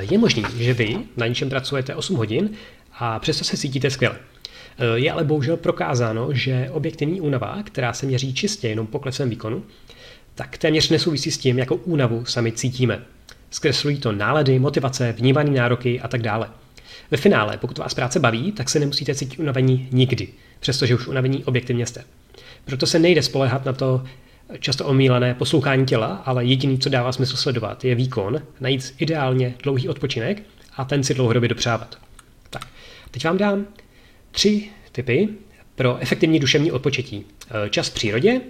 je 0.00 0.18
možný, 0.18 0.44
že 0.58 0.74
vy 0.74 0.98
na 1.16 1.26
něčem 1.26 1.50
pracujete 1.50 1.94
8 1.94 2.16
hodin 2.16 2.50
a 2.98 3.18
přesto 3.18 3.44
se 3.44 3.56
cítíte 3.56 3.90
skvěle. 3.90 4.16
Eh, 4.78 4.98
je 4.98 5.12
ale 5.12 5.24
bohužel 5.24 5.56
prokázáno, 5.56 6.32
že 6.32 6.68
objektivní 6.72 7.20
únava, 7.20 7.62
která 7.62 7.92
se 7.92 8.06
měří 8.06 8.34
čistě 8.34 8.68
jenom 8.68 8.86
poklesem 8.86 9.30
výkonu, 9.30 9.64
tak 10.34 10.58
téměř 10.58 10.88
nesouvisí 10.88 11.30
s 11.30 11.38
tím, 11.38 11.58
jakou 11.58 11.76
únavu 11.76 12.24
sami 12.24 12.52
cítíme. 12.52 13.02
Zkreslují 13.50 13.98
to 13.98 14.12
nálady, 14.12 14.58
motivace, 14.58 15.12
vnímané 15.12 15.50
nároky 15.50 16.00
a 16.00 16.08
tak 16.08 16.22
dále. 16.22 16.50
Ve 17.10 17.16
finále, 17.16 17.56
pokud 17.56 17.78
vás 17.78 17.94
práce 17.94 18.20
baví, 18.20 18.52
tak 18.52 18.68
se 18.68 18.78
nemusíte 18.78 19.14
cítit 19.14 19.38
unavení 19.38 19.88
nikdy, 19.92 20.28
přestože 20.60 20.94
už 20.94 21.06
unavení 21.06 21.44
objektivně 21.44 21.86
jste. 21.86 22.04
Proto 22.64 22.86
se 22.86 22.98
nejde 22.98 23.22
spolehat 23.22 23.64
na 23.64 23.72
to, 23.72 24.04
často 24.58 24.86
omílané 24.86 25.34
poslouchání 25.34 25.86
těla, 25.86 26.06
ale 26.06 26.44
jediný, 26.44 26.78
co 26.78 26.88
dává 26.88 27.12
smysl 27.12 27.36
sledovat, 27.36 27.84
je 27.84 27.94
výkon, 27.94 28.42
najít 28.60 28.94
ideálně 28.98 29.54
dlouhý 29.62 29.88
odpočinek 29.88 30.42
a 30.76 30.84
ten 30.84 31.04
si 31.04 31.14
dlouhodobě 31.14 31.48
dopřávat. 31.48 31.98
Tak, 32.50 32.66
teď 33.10 33.24
vám 33.24 33.38
dám 33.38 33.66
tři 34.30 34.68
typy 34.92 35.28
pro 35.74 35.98
efektivní 36.00 36.38
duševní 36.38 36.72
odpočetí. 36.72 37.24
Eh, 37.50 37.70
čas 37.70 37.88
v 37.88 37.94
přírodě, 37.94 38.40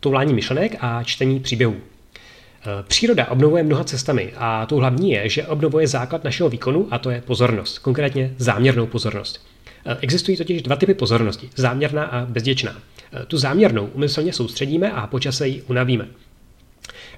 toulání 0.00 0.34
myšlenek 0.34 0.76
a 0.80 1.02
čtení 1.02 1.40
příběhů. 1.40 1.76
Eh, 1.76 2.82
příroda 2.82 3.30
obnovuje 3.30 3.62
mnoha 3.62 3.84
cestami 3.84 4.32
a 4.36 4.66
tou 4.66 4.76
hlavní 4.76 5.10
je, 5.10 5.28
že 5.28 5.46
obnovuje 5.46 5.86
základ 5.86 6.24
našeho 6.24 6.48
výkonu 6.48 6.88
a 6.90 6.98
to 6.98 7.10
je 7.10 7.20
pozornost, 7.20 7.78
konkrétně 7.78 8.34
záměrnou 8.38 8.86
pozornost. 8.86 9.46
Eh, 9.86 9.96
existují 10.00 10.36
totiž 10.36 10.62
dva 10.62 10.76
typy 10.76 10.94
pozornosti, 10.94 11.50
záměrná 11.56 12.04
a 12.04 12.26
bezděčná. 12.26 12.76
Eh, 13.12 13.26
tu 13.26 13.38
záměrnou 13.38 13.86
umyslně 13.86 14.32
soustředíme 14.32 14.92
a 14.92 15.06
počase 15.06 15.48
ji 15.48 15.62
unavíme. 15.62 16.08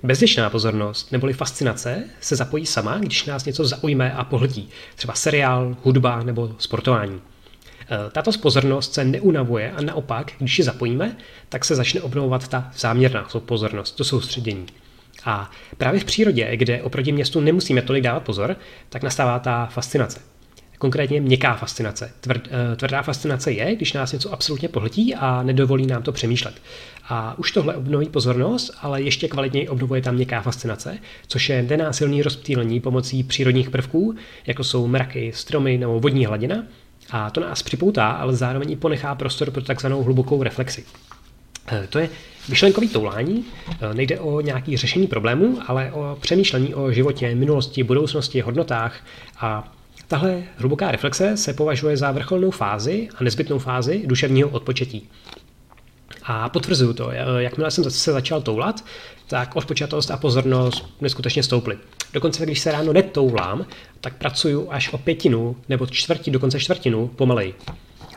Bezděčná 0.03 0.51
pozornost 0.51 1.13
neboli 1.13 1.33
fascinace 1.33 2.05
se 2.21 2.37
zapojí 2.37 2.67
sama, 2.67 2.99
když 2.99 3.25
nás 3.25 3.45
něco 3.45 3.65
zaujme 3.65 4.13
a 4.13 4.25
pohltí, 4.25 4.69
třeba 4.97 5.15
seriál, 5.15 5.77
hudba 5.83 6.23
nebo 6.23 6.57
sportování. 6.59 7.21
E, 7.21 8.11
tato 8.11 8.31
pozornost 8.33 8.95
se 8.95 9.05
neunavuje 9.05 9.73
a 9.73 9.83
naopak, 9.83 10.33
když 10.39 10.59
ji 10.59 10.65
zapojíme, 10.65 11.17
tak 11.49 11.65
se 11.65 11.75
začne 11.75 12.01
obnovovat 12.01 12.49
ta 12.49 12.71
záměrná 12.77 13.29
pozornost, 13.39 13.93
to 13.93 14.05
soustředění. 14.05 14.67
A 15.25 15.51
právě 15.79 16.01
v 16.01 16.05
přírodě, 16.05 16.57
kde 16.57 16.83
oproti 16.83 17.13
městu 17.13 17.41
nemusíme 17.41 17.83
tolik 17.83 18.05
dávat 18.05 18.23
pozor, 18.23 18.57
tak 18.89 19.03
nastává 19.03 19.39
ta 19.39 19.67
fascinace. 19.67 20.32
Konkrétně 20.83 21.21
měkká 21.21 21.55
fascinace. 21.55 22.11
Tvrd, 22.21 22.49
eh, 22.51 22.77
tvrdá 22.77 23.03
fascinace 23.03 23.53
je, 23.53 23.77
když 23.77 23.93
nás 23.93 24.13
něco 24.13 24.33
absolutně 24.33 24.69
pohltí 24.69 25.15
a 25.15 25.43
nedovolí 25.43 25.87
nám 25.87 26.03
to 26.03 26.13
přemýšlet. 26.13 26.55
A 27.09 27.39
už 27.39 27.53
tohle 27.53 27.77
obnoví 27.77 28.09
pozornost, 28.09 28.71
ale 28.81 29.03
ještě 29.03 29.29
kvalitněji 29.29 29.69
obnovuje 29.69 30.03
tam 30.03 30.15
měkká 30.15 30.41
fascinace, 30.41 30.99
což 31.27 31.49
je 31.49 31.63
nenásilný 31.63 32.23
rozptýlení 32.23 32.81
pomocí 32.81 33.23
přírodních 33.23 33.71
prvků, 33.71 34.15
jako 34.47 34.65
jsou 34.65 34.87
mraky, 34.87 35.33
stromy 35.35 35.79
nebo 35.79 36.01
vodní 36.01 36.27
hladina. 36.27 36.65
A 37.11 37.31
to 37.31 37.41
nás 37.41 37.63
připoutá, 37.63 38.11
ale 38.11 38.37
zároveň 38.37 38.71
i 38.71 38.77
ponechá 38.77 39.15
prostor 39.15 39.51
pro 39.51 39.63
takzvanou 39.63 40.03
hlubokou 40.03 40.43
reflexi. 40.43 40.85
Eh, 41.69 41.87
to 41.91 41.99
je 41.99 42.09
myšlenkový 42.49 42.89
toulání. 42.89 43.45
Eh, 43.69 43.95
nejde 43.95 44.21
o 44.21 44.41
nějaké 44.41 44.77
řešení 44.77 45.07
problémů, 45.07 45.59
ale 45.67 45.93
o 45.93 46.19
přemýšlení 46.21 46.75
o 46.75 46.93
životě, 46.93 47.35
minulosti, 47.35 47.83
budoucnosti, 47.83 48.41
hodnotách 48.41 49.05
a 49.41 49.73
Tahle 50.13 50.43
hluboká 50.57 50.91
reflexe 50.91 51.37
se 51.37 51.53
považuje 51.53 51.97
za 51.97 52.11
vrcholnou 52.11 52.51
fázi 52.51 53.09
a 53.15 53.25
nezbytnou 53.25 53.59
fázi 53.59 54.03
duševního 54.07 54.49
odpočetí. 54.49 55.09
A 56.23 56.49
potvrzuju 56.49 56.93
to, 56.93 57.11
jakmile 57.39 57.71
jsem 57.71 57.91
se 57.91 58.13
začal 58.13 58.43
toulat, 58.43 58.85
tak 59.27 59.57
odpočatost 59.57 60.11
a 60.11 60.17
pozornost 60.17 60.95
neskutečně 61.01 61.43
stouply. 61.43 61.79
Dokonce, 62.13 62.45
když 62.45 62.61
se 62.61 62.73
ráno 62.73 62.93
netoulám, 62.93 63.67
tak 64.01 64.17
pracuju 64.17 64.67
až 64.71 64.93
o 64.93 64.99
pětinu 64.99 65.57
nebo 65.69 65.87
čtvrtí, 65.87 66.31
dokonce 66.31 66.61
čtvrtinu 66.61 67.09
pomalej. 67.09 67.55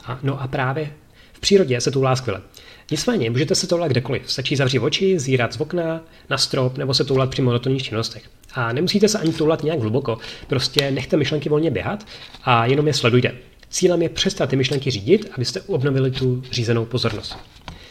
A, 0.06 0.20
no 0.24 0.42
a 0.42 0.48
právě 0.48 0.94
v 1.34 1.40
přírodě 1.40 1.82
se 1.82 1.92
toulá 1.92 2.16
skvěle. 2.16 2.42
Nicméně, 2.92 3.30
můžete 3.30 3.56
se 3.56 3.68
toulat 3.68 3.88
kdekoliv. 3.88 4.32
Stačí 4.32 4.56
zavřít 4.56 4.80
oči, 4.80 5.20
zírat 5.20 5.54
z 5.54 5.62
okna, 5.62 6.02
na 6.30 6.38
strop 6.38 6.78
nebo 6.78 6.94
se 6.94 7.04
toulat 7.04 7.30
při 7.30 7.42
monotonních 7.42 7.84
činnostech. 7.84 8.24
A 8.54 8.74
nemusíte 8.74 9.08
se 9.08 9.20
ani 9.20 9.34
toulat 9.34 9.64
nějak 9.64 9.80
hluboko, 9.80 10.18
prostě 10.48 10.92
nechte 10.92 11.18
myšlenky 11.18 11.50
volně 11.50 11.72
běhat 11.72 12.08
a 12.44 12.66
jenom 12.66 12.88
je 12.88 12.94
sledujte. 12.94 13.32
Cílem 13.70 14.02
je 14.02 14.10
přestat 14.10 14.50
ty 14.50 14.56
myšlenky 14.56 14.92
řídit, 14.92 15.32
abyste 15.36 15.62
obnovili 15.62 16.12
tu 16.12 16.44
řízenou 16.52 16.86
pozornost. 16.86 17.38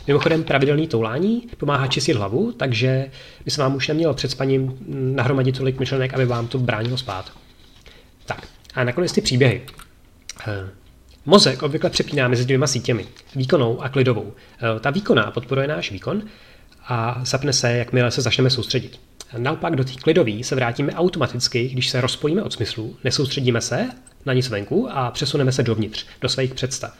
Mimochodem 0.07 0.45
pravidelný 0.45 0.89
toulání 0.89 1.43
pomáhá 1.57 1.87
čistit 1.87 2.17
hlavu, 2.17 2.53
takže 2.53 3.11
by 3.45 3.51
se 3.51 3.61
vám 3.63 3.75
už 3.75 3.89
nemělo 3.89 4.15
před 4.15 4.31
spaním 4.31 4.79
nahromadit 4.89 5.59
tolik 5.59 5.79
myšlenek, 5.79 6.15
aby 6.15 6.27
vám 6.27 6.49
to 6.49 6.59
bránilo 6.59 6.99
spát. 6.99 7.33
Tak, 8.27 8.49
a 8.75 8.85
nakonec 8.85 9.13
ty 9.13 9.21
příběhy. 9.21 9.63
Mozek 11.27 11.63
obvykle 11.63 11.91
přepíná 11.91 12.29
mezi 12.29 12.45
dvěma 12.45 12.67
sítěmi, 12.67 13.07
výkonnou 13.37 13.83
a 13.83 13.89
klidovou. 13.89 14.33
Eh, 14.77 14.81
ta 14.81 14.91
výkonná 14.91 15.31
podporuje 15.31 15.69
náš 15.69 15.91
výkon 15.91 16.23
a 16.89 17.21
zapne 17.25 17.53
se, 17.53 17.73
jakmile 17.73 18.11
se 18.11 18.23
začneme 18.23 18.51
soustředit. 18.51 19.01
Naopak 19.39 19.77
do 19.77 19.85
té 19.85 19.93
klidové 19.93 20.45
se 20.45 20.55
vrátíme 20.55 20.93
automaticky, 20.93 21.69
když 21.69 21.91
se 21.91 22.01
rozpojíme 22.01 22.43
od 22.43 22.53
smyslu, 22.53 22.97
nesoustředíme 23.05 23.61
se 23.61 23.91
na 24.27 24.33
nic 24.33 24.49
venku 24.49 24.89
a 24.91 25.11
přesuneme 25.11 25.53
se 25.53 25.63
dovnitř, 25.63 26.07
do 26.21 26.29
svých 26.29 26.55
představ. 26.55 26.95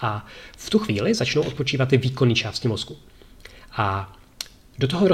A 0.00 0.26
v 0.56 0.70
tu 0.70 0.78
chvíli 0.78 1.14
začnou 1.14 1.42
odpočívat 1.42 1.88
ty 1.88 1.96
výkonné 1.96 2.34
části 2.34 2.68
mozku. 2.68 2.96
A 3.72 4.16
do 4.78 4.88
toho 4.88 5.08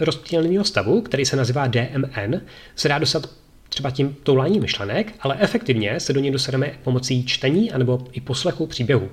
rozptýleného 0.00 0.64
stavu, 0.64 1.00
který 1.00 1.24
se 1.24 1.36
nazývá 1.36 1.66
DMN, 1.66 2.40
se 2.76 2.88
dá 2.88 2.98
dostat 2.98 3.30
třeba 3.76 3.90
tím 3.90 4.16
touláním 4.22 4.62
myšlenek, 4.62 5.12
ale 5.20 5.36
efektivně 5.38 6.00
se 6.00 6.12
do 6.12 6.20
něj 6.20 6.30
dostaneme 6.30 6.72
pomocí 6.84 7.24
čtení 7.24 7.72
anebo 7.72 8.06
i 8.12 8.20
poslechu 8.20 8.66
příběhu. 8.66 9.10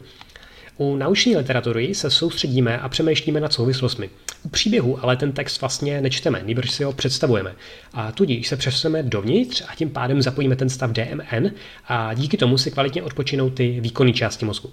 U 0.78 0.96
nauční 0.96 1.36
literatury 1.36 1.96
se 1.96 2.10
soustředíme 2.10 2.80
a 2.80 2.90
přemýšlíme 2.90 3.40
nad 3.40 3.54
souvislostmi. 3.54 4.10
U 4.44 4.50
příběhu 4.50 5.04
ale 5.04 5.16
ten 5.18 5.32
text 5.32 5.62
vlastně 5.62 6.02
nečteme, 6.02 6.42
nebož 6.46 6.72
si 6.72 6.84
ho 6.84 6.94
představujeme. 6.94 7.56
A 7.94 8.12
tudíž 8.12 8.48
se 8.48 8.58
přesuneme 8.58 9.04
dovnitř 9.04 9.64
a 9.68 9.76
tím 9.76 9.90
pádem 9.90 10.22
zapojíme 10.22 10.56
ten 10.56 10.70
stav 10.70 10.92
DMN 10.92 11.52
a 11.88 12.14
díky 12.14 12.38
tomu 12.38 12.58
si 12.58 12.72
kvalitně 12.72 13.04
odpočinou 13.04 13.50
ty 13.50 13.80
výkonné 13.80 14.14
části 14.14 14.46
mozku. 14.46 14.72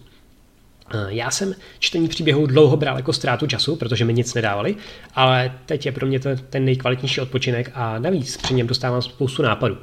Já 1.09 1.31
jsem 1.31 1.55
čtení 1.79 2.09
příběhu 2.09 2.47
dlouho 2.47 2.77
bral 2.77 2.97
jako 2.97 3.13
ztrátu 3.13 3.47
času, 3.47 3.77
protože 3.77 4.05
mi 4.05 4.15
nic 4.15 4.35
nedávali, 4.35 4.77
ale 5.15 5.53
teď 5.67 5.87
je 5.87 5.93
pro 5.93 6.07
mě 6.07 6.21
to 6.21 6.29
ten 6.51 6.65
nejkvalitnější 6.65 7.21
odpočinek 7.21 7.71
a 7.75 7.99
navíc 7.99 8.37
při 8.37 8.55
něm 8.55 8.67
dostávám 8.67 9.03
spoustu 9.03 9.43
nápadů. 9.43 9.79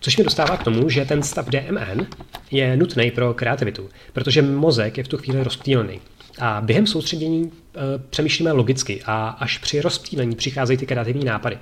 Což 0.00 0.16
mi 0.16 0.24
dostává 0.24 0.56
k 0.56 0.64
tomu, 0.64 0.90
že 0.90 1.04
ten 1.04 1.22
stav 1.22 1.48
DMN 1.48 2.06
je 2.50 2.76
nutný 2.76 3.10
pro 3.10 3.34
kreativitu, 3.34 3.88
protože 4.12 4.42
mozek 4.42 4.98
je 4.98 5.04
v 5.04 5.08
tu 5.08 5.16
chvíli 5.16 5.42
rozptýlený. 5.42 6.00
A 6.38 6.60
během 6.60 6.86
soustředění 6.86 7.44
e, 7.44 7.80
přemýšlíme 8.10 8.52
logicky 8.52 9.02
a 9.06 9.28
až 9.28 9.58
při 9.58 9.80
rozptýlení 9.80 10.36
přicházejí 10.36 10.76
ty 10.76 10.86
kreativní 10.86 11.24
nápady. 11.24 11.58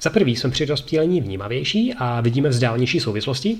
Za 0.00 0.10
prvý 0.10 0.36
jsme 0.36 0.50
při 0.50 0.64
rozptýlení 0.64 1.20
vnímavější 1.20 1.94
a 1.98 2.20
vidíme 2.20 2.48
vzdálenější 2.48 3.00
souvislosti, 3.00 3.58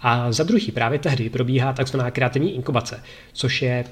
a 0.00 0.32
za 0.32 0.44
druhý 0.44 0.72
právě 0.72 0.98
tehdy 0.98 1.30
probíhá 1.30 1.72
tzv. 1.72 2.00
kreativní 2.10 2.54
inkubace, 2.54 3.02
což 3.32 3.62
je 3.62 3.84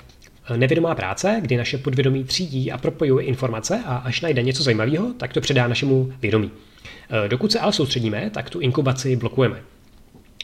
e, 0.50 0.56
nevědomá 0.56 0.94
práce, 0.94 1.38
kdy 1.40 1.56
naše 1.56 1.78
podvědomí 1.78 2.24
třídí 2.24 2.72
a 2.72 2.78
propojuje 2.78 3.26
informace 3.26 3.82
a 3.86 3.96
až 3.96 4.20
najde 4.20 4.42
něco 4.42 4.62
zajímavého, 4.62 5.12
tak 5.16 5.32
to 5.32 5.40
předá 5.40 5.68
našemu 5.68 6.12
vědomí. 6.22 6.50
Eh, 7.10 7.28
dokud 7.28 7.52
se 7.52 7.60
ale 7.60 7.72
soustředíme, 7.72 8.30
tak 8.30 8.50
tu 8.50 8.60
inkubaci 8.60 9.16
blokujeme. 9.16 9.62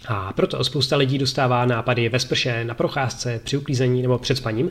A 0.09 0.33
proto 0.33 0.65
spousta 0.65 0.97
lidí 0.97 1.19
dostává 1.19 1.67
nápady 1.67 2.09
ve 2.09 2.19
sprše, 2.19 2.65
na 2.65 2.75
procházce, 2.75 3.41
při 3.45 3.57
uklízení 3.57 4.03
nebo 4.03 4.19
před 4.19 4.37
spaním. 4.37 4.71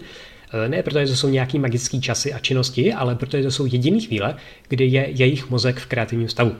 Eh, 0.53 0.69
ne 0.69 0.83
protože 0.83 1.07
to 1.07 1.15
jsou 1.15 1.29
nějaký 1.29 1.59
magické 1.59 1.99
časy 1.99 2.33
a 2.33 2.39
činnosti, 2.39 2.93
ale 2.93 3.15
protože 3.15 3.43
to 3.43 3.51
jsou 3.51 3.65
jediné 3.65 3.99
chvíle, 3.99 4.35
kdy 4.67 4.85
je 4.85 5.09
jejich 5.09 5.49
mozek 5.49 5.79
v 5.79 5.85
kreativním 5.85 6.29
stavu. 6.29 6.55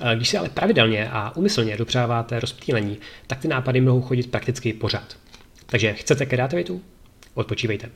Eh, 0.00 0.16
když 0.16 0.28
si 0.28 0.38
ale 0.38 0.48
pravidelně 0.48 1.08
a 1.10 1.36
umyslně 1.36 1.76
dopřáváte 1.76 2.40
rozptýlení, 2.40 2.98
tak 3.26 3.38
ty 3.38 3.48
nápady 3.48 3.80
mohou 3.80 4.02
chodit 4.02 4.30
prakticky 4.30 4.72
pořád. 4.72 5.16
Takže 5.66 5.92
chcete 5.92 6.26
kreativitu? 6.26 6.82
Odpočívejte. 7.34 7.90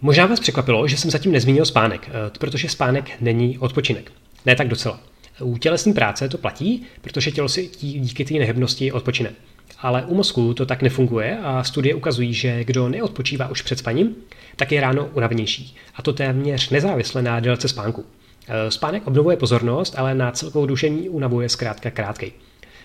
Možná 0.00 0.26
vás 0.26 0.40
překvapilo, 0.40 0.88
že 0.88 0.96
jsem 0.96 1.10
zatím 1.10 1.32
nezmínil 1.32 1.64
spánek, 1.64 2.10
protože 2.38 2.68
spánek 2.68 3.20
není 3.20 3.58
odpočinek. 3.58 4.12
Ne 4.46 4.56
tak 4.56 4.68
docela. 4.68 5.00
U 5.40 5.58
tělesné 5.58 5.92
práce 5.92 6.28
to 6.28 6.38
platí, 6.38 6.82
protože 7.00 7.30
tělo 7.30 7.48
si 7.48 7.70
díky 7.80 8.24
té 8.24 8.34
nehybnosti 8.34 8.92
odpočine. 8.92 9.30
Ale 9.78 10.02
u 10.06 10.14
mozku 10.14 10.54
to 10.54 10.66
tak 10.66 10.82
nefunguje 10.82 11.38
a 11.38 11.64
studie 11.64 11.94
ukazují, 11.94 12.34
že 12.34 12.64
kdo 12.64 12.88
neodpočívá 12.88 13.48
už 13.48 13.62
před 13.62 13.78
spaním, 13.78 14.16
tak 14.56 14.72
je 14.72 14.80
ráno 14.80 15.10
unavenější. 15.14 15.76
A 15.94 16.02
to 16.02 16.12
téměř 16.12 16.70
nezávisle 16.70 17.22
na 17.22 17.40
délce 17.40 17.68
spánku. 17.68 18.04
E, 18.48 18.70
spánek 18.70 19.06
obnovuje 19.06 19.36
pozornost, 19.36 19.94
ale 19.98 20.14
na 20.14 20.30
celkovou 20.30 20.66
dušení 20.66 21.08
únavu 21.08 21.40
je 21.40 21.48
zkrátka 21.48 21.90
krátkej. 21.90 22.32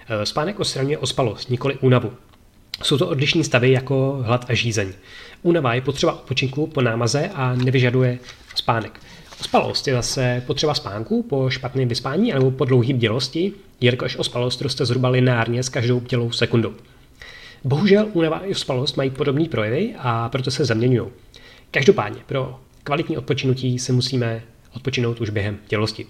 E, 0.10 0.26
spánek 0.26 0.60
odstraňuje 0.60 0.98
ospalost, 0.98 1.50
nikoli 1.50 1.78
únavu. 1.82 2.14
Jsou 2.84 2.98
to 2.98 3.08
odlišní 3.08 3.44
stavy 3.44 3.72
jako 3.72 4.22
hlad 4.26 4.46
a 4.50 4.54
žízeň. 4.54 4.94
Únava 5.42 5.74
je 5.74 5.82
potřeba 5.82 6.14
odpočinku 6.14 6.68
po 6.68 6.82
námaze 6.82 7.30
a 7.34 7.56
nevyžaduje 7.56 8.20
spánek. 8.56 9.00
Ospalost 9.42 9.88
je 9.88 9.94
zase 9.94 10.44
potřeba 10.48 10.74
spánku 10.74 11.24
po 11.24 11.50
špatném 11.50 11.88
vyspání 11.88 12.32
nebo 12.32 12.52
po 12.52 12.66
dlouhé 12.66 12.94
bdělosti, 12.94 13.54
jelikož 13.82 14.18
ospalost 14.18 14.62
roste 14.62 14.86
zhruba 14.86 15.10
lineárně 15.10 15.64
s 15.64 15.70
každou 15.70 16.00
bdělou 16.00 16.32
sekundou. 16.32 16.74
Bohužel 17.64 18.08
únava 18.14 18.46
i 18.46 18.52
ospalost 18.52 18.98
mají 18.98 19.10
podobné 19.10 19.46
projevy 19.46 19.96
a 19.98 20.30
proto 20.30 20.52
se 20.52 20.66
zaměňují. 20.66 21.10
Každopádně 21.72 22.22
pro 22.26 22.60
kvalitní 22.84 23.18
odpočinutí 23.18 23.80
se 23.80 23.94
musíme 23.94 24.42
odpočinout 24.76 25.22
už 25.22 25.30
během 25.30 25.58
tělosti. 25.68 26.06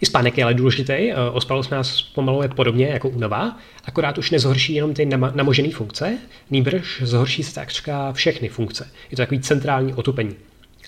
I 0.00 0.06
spánek 0.06 0.38
je 0.38 0.44
ale 0.44 0.54
důležitý, 0.54 1.12
ospalost 1.32 1.70
nás 1.70 2.02
pomaluje 2.02 2.48
podobně 2.48 2.86
jako 2.86 3.08
únava, 3.08 3.58
akorát 3.84 4.18
už 4.18 4.30
nezhorší 4.30 4.74
jenom 4.74 4.94
ty 4.94 5.06
namožené 5.34 5.70
funkce, 5.70 6.18
nýbrž 6.50 7.02
zhorší 7.04 7.42
se 7.42 7.54
takřka 7.54 8.12
všechny 8.12 8.48
funkce. 8.48 8.90
Je 9.10 9.16
to 9.16 9.22
takový 9.22 9.40
centrální 9.40 9.94
otupení. 9.94 10.36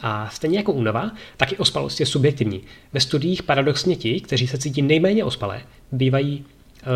A 0.00 0.30
stejně 0.30 0.58
jako 0.58 0.72
únava, 0.72 1.10
tak 1.36 1.52
i 1.52 1.56
ospalost 1.56 2.00
je 2.00 2.06
subjektivní. 2.06 2.62
Ve 2.92 3.00
studiích 3.00 3.42
paradoxně 3.42 3.96
ti, 3.96 4.20
kteří 4.20 4.46
se 4.46 4.58
cítí 4.58 4.82
nejméně 4.82 5.24
ospalé, 5.24 5.62
bývají, 5.92 6.44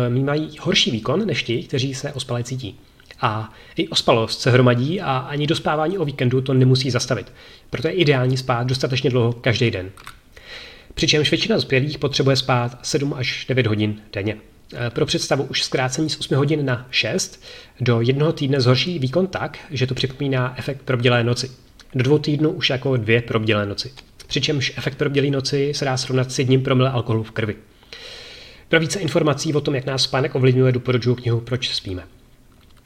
e, 0.07 0.09
mají 0.09 0.57
horší 0.59 0.91
výkon 0.91 1.25
než 1.25 1.43
ti, 1.43 1.63
kteří 1.63 1.93
se 1.93 2.13
ospalé 2.13 2.43
cítí. 2.43 2.79
A 3.21 3.53
i 3.75 3.87
ospalost 3.87 4.41
se 4.41 4.51
hromadí 4.51 5.01
a 5.01 5.17
ani 5.17 5.47
dospávání 5.47 5.97
o 5.97 6.05
víkendu 6.05 6.41
to 6.41 6.53
nemusí 6.53 6.91
zastavit. 6.91 7.33
Proto 7.69 7.87
je 7.87 7.93
ideální 7.93 8.37
spát 8.37 8.67
dostatečně 8.67 9.09
dlouho 9.09 9.33
každý 9.33 9.71
den. 9.71 9.91
Přičemž 10.93 11.31
většina 11.31 11.55
dospělých 11.55 11.97
potřebuje 11.97 12.35
spát 12.35 12.79
7 12.85 13.13
až 13.13 13.45
9 13.49 13.67
hodin 13.67 14.01
denně. 14.13 14.37
E, 14.87 14.89
pro 14.89 15.05
představu 15.05 15.43
už 15.43 15.63
zkrácení 15.63 16.09
z 16.09 16.19
8 16.19 16.35
hodin 16.35 16.65
na 16.65 16.87
6 16.91 17.43
do 17.79 18.01
jednoho 18.01 18.33
týdne 18.33 18.61
zhorší 18.61 18.99
výkon 18.99 19.27
tak, 19.27 19.57
že 19.71 19.87
to 19.87 19.95
připomíná 19.95 20.53
efekt 20.57 20.81
probdělé 20.81 21.23
noci 21.23 21.51
do 21.95 22.03
dvou 22.03 22.17
týdnů 22.17 22.49
už 22.49 22.69
jako 22.69 22.97
dvě 22.97 23.21
probdělé 23.21 23.65
noci. 23.65 23.91
přičemž 24.27 24.73
efekt 24.77 25.01
bělé 25.09 25.29
noci 25.29 25.73
se 25.75 25.85
dá 25.85 25.97
srovnat 25.97 26.31
s 26.31 26.39
jedním 26.39 26.63
promile 26.63 26.89
alkoholu 26.89 27.23
v 27.23 27.31
krvi. 27.31 27.55
Pro 28.69 28.79
více 28.79 28.99
informací 28.99 29.53
o 29.53 29.61
tom, 29.61 29.75
jak 29.75 29.85
nás 29.85 30.03
spánek 30.03 30.35
ovlivňuje, 30.35 30.71
doporučuji 30.71 31.15
knihu 31.15 31.41
Proč 31.41 31.75
spíme. 31.75 32.03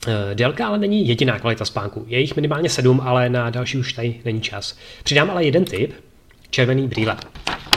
Eh, 0.07 0.35
délka 0.35 0.67
ale 0.67 0.77
není 0.77 1.07
jediná 1.07 1.39
kvalita 1.39 1.65
spánku. 1.65 2.05
Je 2.07 2.19
jich 2.19 2.35
minimálně 2.35 2.69
sedm, 2.69 3.01
ale 3.01 3.29
na 3.29 3.49
další 3.49 3.77
už 3.77 3.93
tady 3.93 4.21
není 4.25 4.41
čas. 4.41 4.77
Přidám 5.03 5.29
ale 5.29 5.45
jeden 5.45 5.65
tip, 5.65 5.93
červený 6.49 6.87
brýle. 6.87 7.17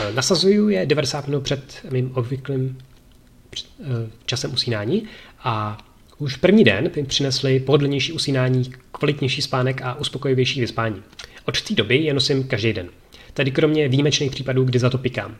Eh, 0.01 0.13
nasazuju 0.13 0.69
je 0.69 0.85
90 0.85 1.27
minut 1.27 1.43
před 1.43 1.85
mým 1.91 2.11
obvyklým 2.15 2.77
eh, 3.55 3.85
časem 4.25 4.53
usínání 4.53 5.03
a 5.43 5.77
už 6.17 6.35
první 6.35 6.63
den 6.63 6.91
mi 6.95 7.03
přinesli 7.03 7.59
pohodlnější 7.59 8.13
usínání, 8.13 8.71
kvalitnější 8.91 9.41
spánek 9.41 9.81
a 9.81 9.93
uspokojivější 9.93 10.61
vyspání. 10.61 11.01
Od 11.45 11.61
té 11.61 11.75
doby 11.75 11.97
je 11.97 12.13
nosím 12.13 12.43
každý 12.43 12.73
den. 12.73 12.89
Tedy 13.33 13.51
kromě 13.51 13.87
výjimečných 13.87 14.31
případů, 14.31 14.63
kdy 14.63 14.79
za 14.79 14.89
to 14.89 14.97
pikám. 14.97 15.35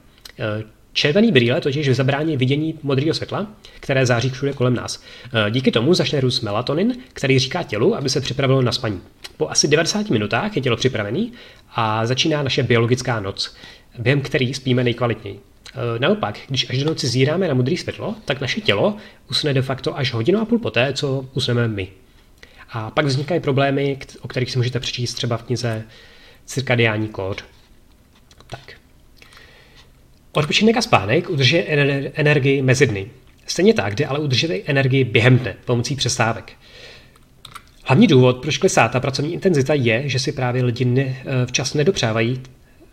Červený 0.94 1.32
brýle 1.32 1.62
totiž 1.62 1.96
zabrání 1.96 2.38
vidění 2.38 2.80
modrého 2.84 3.14
světla, 3.14 3.48
které 3.80 4.06
září 4.06 4.30
všude 4.30 4.54
kolem 4.54 4.74
nás. 4.74 5.04
E, 5.48 5.52
díky 5.52 5.72
tomu 5.72 5.94
začne 5.94 6.22
růst 6.22 6.42
melatonin, 6.42 6.96
který 7.14 7.40
říká 7.40 7.64
tělu, 7.64 7.96
aby 7.96 8.10
se 8.10 8.22
připravilo 8.22 8.62
na 8.62 8.72
spaní. 8.72 9.02
Po 9.38 9.50
asi 9.50 9.68
90 9.68 10.10
minutách 10.10 10.56
je 10.56 10.62
tělo 10.62 10.78
připravený 10.78 11.34
a 11.76 12.06
začíná 12.06 12.44
naše 12.44 12.64
biologická 12.64 13.20
noc, 13.20 13.56
během 14.00 14.22
který 14.22 14.54
spíme 14.54 14.84
nejkvalitněji. 14.84 15.40
E, 15.40 16.00
naopak, 16.00 16.40
když 16.48 16.70
až 16.70 16.78
do 16.78 16.86
noci 16.86 17.08
zíráme 17.08 17.48
na 17.48 17.54
modré 17.54 17.78
světlo, 17.78 18.16
tak 18.26 18.42
naše 18.42 18.62
tělo 18.62 18.98
usne 19.30 19.54
de 19.54 19.62
facto 19.62 19.98
až 19.98 20.14
hodinu 20.14 20.42
a 20.42 20.46
půl 20.46 20.60
poté, 20.60 20.94
co 20.94 21.26
usneme 21.34 21.68
my. 21.68 21.88
A 22.72 22.92
pak 22.92 23.06
vznikají 23.06 23.42
problémy, 23.42 23.98
o 24.22 24.28
kterých 24.28 24.52
si 24.52 24.58
můžete 24.58 24.80
přečíst 24.80 25.14
třeba 25.14 25.38
v 25.38 25.44
knize 25.44 25.84
Cirkadiální 26.46 27.08
kód. 27.08 27.44
Tak. 28.48 28.79
Odpočinek 30.32 30.78
a 30.78 30.82
spánek 30.82 31.30
udržuje 31.30 31.64
energii 32.14 32.62
mezi 32.62 32.88
dny. 32.88 33.08
Stejně 33.46 33.74
tak 33.74 33.96
jde 33.96 34.06
ale 34.06 34.20
udržet 34.20 34.64
energii 34.66 35.04
během 35.04 35.38
dne 35.38 35.56
pomocí 35.66 35.96
přestávek. 35.96 36.54
Hlavní 37.86 38.08
důvod, 38.08 38.38
proč 38.38 38.58
klesá 38.58 38.88
ta 38.88 39.00
pracovní 39.00 39.34
intenzita, 39.34 39.74
je, 39.74 40.10
že 40.10 40.20
si 40.20 40.32
právě 40.32 40.64
lidi 40.64 40.86
ne, 40.86 41.02
eh, 41.02 41.46
včas 41.46 41.74
nedopřávají 41.74 42.42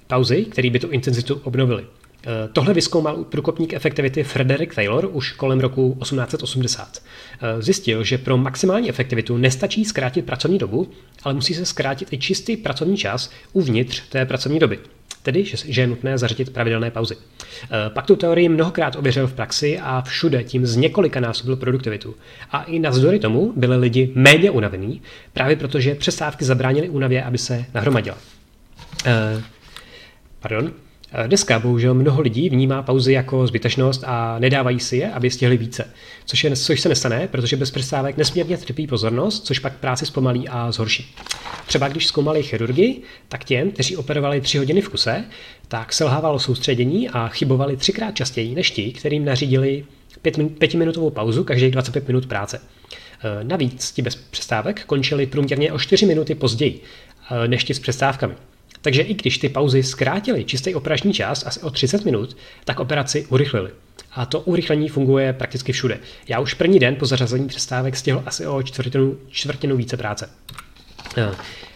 pauzy, 0.07 0.45
které 0.45 0.71
by 0.71 0.78
tu 0.78 0.88
intenzitu 0.88 1.40
obnovily. 1.45 1.85
Eh, 1.85 2.49
tohle 2.52 2.75
vyskoumal 2.75 3.25
průkopník 3.25 3.73
efektivity 3.73 4.25
Frederick 4.25 4.75
Taylor 4.75 5.09
už 5.12 5.33
kolem 5.33 5.61
roku 5.61 5.97
1880. 6.02 7.02
Eh, 7.40 7.62
zjistil, 7.62 8.05
že 8.05 8.19
pro 8.19 8.37
maximální 8.37 8.88
efektivitu 8.88 9.37
nestačí 9.37 9.85
zkrátit 9.85 10.26
pracovní 10.26 10.59
dobu, 10.59 10.88
ale 11.23 11.35
musí 11.35 11.55
se 11.55 11.66
zkrátit 11.66 12.12
i 12.12 12.19
čistý 12.19 12.57
pracovní 12.57 12.97
čas 12.97 13.31
uvnitř 13.52 14.02
té 14.09 14.26
pracovní 14.26 14.59
doby 14.59 14.78
tedy 15.26 15.45
že 15.45 15.80
je 15.83 15.87
nutné 15.87 16.18
zařadit 16.18 16.52
pravidelné 16.52 16.90
pauzy. 16.90 17.16
Eh, 17.16 17.90
pak 17.90 18.06
tu 18.06 18.16
teorii 18.16 18.49
mnohokrát 18.49 18.97
ověřil 18.97 19.26
v 19.26 19.35
praxi 19.35 19.78
a 19.83 20.02
všude 20.02 20.45
tím 20.45 20.66
z 20.66 20.76
několika 20.76 21.21
násobil 21.21 21.56
produktivitu. 21.56 22.14
A 22.50 22.62
i 22.62 22.78
navzdory 22.78 23.18
tomu 23.18 23.52
byli 23.56 23.76
lidi 23.76 24.12
méně 24.14 24.50
unavení, 24.50 25.02
právě 25.33 25.56
protože 25.56 25.95
přestávky 25.95 26.45
zabránily 26.45 26.88
únavě, 26.88 27.25
aby 27.25 27.38
se 27.38 27.64
nahromadila. 27.75 28.18
Eh, 29.06 29.42
pardon. 30.40 30.86
Dneska 31.26 31.58
bohužel 31.58 31.94
mnoho 31.94 32.20
lidí 32.20 32.49
vnímá 32.49 32.82
pauzy 32.82 33.12
jako 33.12 33.46
zbytečnost 33.46 34.05
a 34.07 34.38
nedávají 34.38 34.81
si 34.81 34.96
je, 34.96 35.12
aby 35.12 35.31
stihli 35.31 35.57
více. 35.57 35.90
Což, 36.24 36.44
je, 36.44 36.57
což 36.57 36.81
se 36.81 36.88
nestane, 36.88 37.29
protože 37.29 37.57
bez 37.57 37.70
přestávek 37.70 38.16
nesmírně 38.16 38.57
trpí 38.57 38.87
pozornost, 38.87 39.46
což 39.46 39.59
pak 39.59 39.76
práci 39.76 40.07
zpomalí 40.07 40.48
a 40.48 40.72
zhorší. 40.72 41.14
Třeba 41.66 41.88
když 41.88 42.07
zkoumali 42.07 42.42
chirurgii, 42.42 43.02
tak 43.29 43.44
těm, 43.44 43.70
kteří 43.70 43.96
operovali 43.96 44.40
tři 44.40 44.59
hodiny 44.59 44.81
v 44.81 44.88
kuse, 44.88 45.24
tak 45.68 45.92
selhávalo 45.92 46.38
soustředění 46.38 47.09
a 47.09 47.29
chybovali 47.29 47.76
třikrát 47.76 48.12
častěji 48.12 48.55
než 48.55 48.70
ti, 48.70 48.92
kterým 48.92 49.24
nařídili 49.24 49.85
pětiminutovou 50.59 51.11
pauzu 51.11 51.44
každých 51.44 51.70
25 51.70 52.09
minut 52.09 52.26
práce. 52.26 52.61
E, 52.61 53.44
navíc 53.44 53.92
ti 53.92 54.02
bez 54.02 54.14
přestávek 54.14 54.85
končili 54.85 55.26
průměrně 55.26 55.72
o 55.72 55.79
4 55.79 56.07
minuty 56.07 56.35
později 56.35 56.81
e, 57.31 57.48
než 57.48 57.64
ti 57.64 57.74
s 57.74 57.79
přestávkami. 57.79 58.35
Takže 58.87 59.03
i 59.03 59.14
když 59.14 59.38
ty 59.38 59.49
pauzy 59.49 59.83
zkrátily 59.83 60.44
čistý 60.44 60.75
operační 60.75 61.12
čas 61.12 61.46
asi 61.46 61.61
o 61.61 61.70
30 61.70 62.05
minut, 62.05 62.37
tak 62.64 62.81
operaci 62.81 63.27
urychlili. 63.31 63.70
A 64.12 64.27
to 64.27 64.40
urychlení 64.40 64.88
funguje 64.88 65.33
prakticky 65.33 65.72
všude. 65.72 65.99
Já 66.29 66.40
už 66.40 66.55
první 66.55 66.79
den 66.79 66.96
po 66.96 67.07
zařazení 67.07 67.49
přestávek 67.49 67.96
stihl 67.96 68.22
asi 68.27 68.46
o 68.46 68.62
čtvrtinu, 68.62 69.16
čtvrtinu 69.29 69.77
více 69.77 69.96
práce. 69.96 70.31
Eh, 71.16 71.31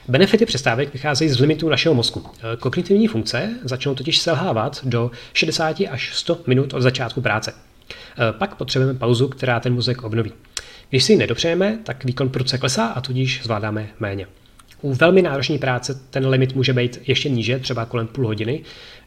benefity 0.09 0.47
přestávek 0.47 0.93
vycházejí 0.93 1.31
z 1.31 1.41
limitů 1.41 1.69
našeho 1.69 1.95
mozku. 1.95 2.23
Eh, 2.27 2.57
kognitivní 2.57 3.09
funkce 3.09 3.51
začnou 3.65 3.95
totiž 3.95 4.19
selhávat 4.19 4.81
do 4.85 5.11
60 5.33 5.89
až 5.89 6.15
100 6.15 6.39
minut 6.47 6.75
od 6.75 6.81
začátku 6.81 7.21
práce. 7.21 7.53
Eh, 7.53 8.33
pak 8.33 8.55
potřebujeme 8.55 8.99
pauzu, 8.99 9.29
která 9.29 9.61
ten 9.61 9.75
mozek 9.75 10.03
obnoví. 10.03 10.33
Když 10.91 11.05
si 11.05 11.13
ji 11.13 11.19
nedopřejeme, 11.19 11.79
tak 11.85 12.05
výkon 12.05 12.29
prudce 12.29 12.59
klesá 12.59 12.87
a 12.87 13.01
tudíž 13.01 13.41
zvládáme 13.43 13.89
méně. 14.01 14.27
U 14.83 14.95
velmi 14.95 15.23
náročné 15.23 15.59
práce 15.59 16.01
ten 16.11 16.27
limit 16.27 16.55
může 16.55 16.73
být 16.73 17.03
ještě 17.07 17.29
níže, 17.29 17.59
třeba 17.59 17.85
kolem 17.85 18.07
půl 18.07 18.27
hodiny. 18.27 18.61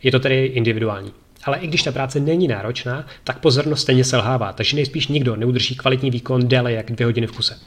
Je 0.04 0.12
to 0.12 0.20
tedy 0.20 0.46
individuální. 0.46 1.14
Ale 1.44 1.58
i 1.58 1.68
když 1.68 1.84
ta 1.84 1.92
práce 1.92 2.20
není 2.20 2.48
náročná, 2.48 3.08
tak 3.24 3.40
pozornost 3.40 3.82
stejně 3.82 4.04
selhává, 4.04 4.54
takže 4.54 4.76
nejspíš 4.76 5.08
nikdo 5.08 5.36
neudrží 5.36 5.76
kvalitní 5.76 6.12
výkon 6.12 6.48
déle 6.48 6.72
jak 6.72 6.92
dvě 6.92 7.06
hodiny 7.06 7.28
v 7.28 7.32
kuse. 7.32 7.60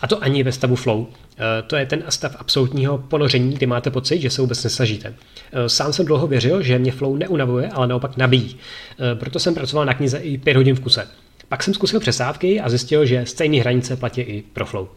A 0.00 0.06
to 0.06 0.22
ani 0.22 0.42
ve 0.42 0.52
stavu 0.52 0.76
flow. 0.76 1.06
Eh, 1.36 1.62
to 1.62 1.76
je 1.76 1.86
ten 1.86 2.02
stav 2.08 2.36
absolutního 2.38 2.98
ponoření, 2.98 3.54
kdy 3.54 3.66
máte 3.66 3.90
pocit, 3.90 4.20
že 4.20 4.30
se 4.30 4.42
vůbec 4.42 4.64
nesažíte. 4.64 5.14
Eh, 5.52 5.68
sám 5.68 5.92
jsem 5.92 6.06
dlouho 6.06 6.26
věřil, 6.26 6.62
že 6.62 6.78
mě 6.78 6.92
flow 6.92 7.16
neunavuje, 7.16 7.68
ale 7.68 7.86
naopak 7.86 8.16
nabíjí. 8.16 8.56
Eh, 8.56 9.14
proto 9.14 9.38
jsem 9.38 9.54
pracoval 9.54 9.86
na 9.86 9.94
knize 9.94 10.18
i 10.18 10.38
5 10.38 10.56
hodin 10.56 10.74
v 10.74 10.80
kuse. 10.80 11.08
Pak 11.48 11.62
jsem 11.62 11.74
zkusil 11.74 12.00
přesávky 12.00 12.60
a 12.60 12.68
zjistil, 12.68 13.06
že 13.06 13.26
stejné 13.26 13.60
hranice 13.60 13.96
platí 13.96 14.20
i 14.20 14.42
pro 14.52 14.66
flow. 14.66 14.88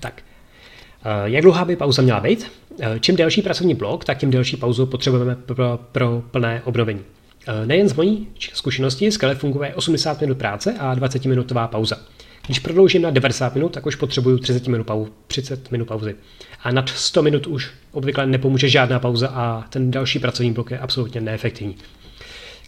Tak, 0.00 0.22
jak 1.24 1.42
dlouhá 1.42 1.64
by 1.64 1.76
pauza 1.76 2.02
měla 2.02 2.20
být? 2.20 2.52
Čím 3.00 3.16
delší 3.16 3.42
pracovní 3.42 3.74
blok, 3.74 4.04
tak 4.04 4.18
tím 4.18 4.30
delší 4.30 4.56
pauzu 4.56 4.86
potřebujeme 4.86 5.36
pro, 5.36 5.78
pro 5.92 6.22
plné 6.30 6.62
obnovení. 6.64 7.00
Nejen 7.66 7.88
z 7.88 7.94
mojí 7.94 8.28
zkušenosti 8.52 9.12
skvěle 9.12 9.34
funguje 9.34 9.74
80 9.74 10.20
minut 10.20 10.38
práce 10.38 10.74
a 10.78 10.94
20 10.94 11.24
minutová 11.24 11.68
pauza. 11.68 11.96
Když 12.46 12.58
prodloužím 12.58 13.02
na 13.02 13.10
90 13.10 13.54
minut, 13.54 13.72
tak 13.72 13.86
už 13.86 13.94
potřebuju 13.94 14.38
30 14.38 14.68
minut, 14.68 14.84
pau, 14.84 15.06
30 15.26 15.70
minut 15.70 15.84
pauzy. 15.84 16.14
A 16.62 16.72
nad 16.72 16.88
100 16.88 17.22
minut 17.22 17.46
už 17.46 17.70
obvykle 17.92 18.26
nepomůže 18.26 18.68
žádná 18.68 18.98
pauza 18.98 19.28
a 19.28 19.64
ten 19.68 19.90
další 19.90 20.18
pracovní 20.18 20.52
blok 20.52 20.70
je 20.70 20.78
absolutně 20.78 21.20
neefektivní. 21.20 21.76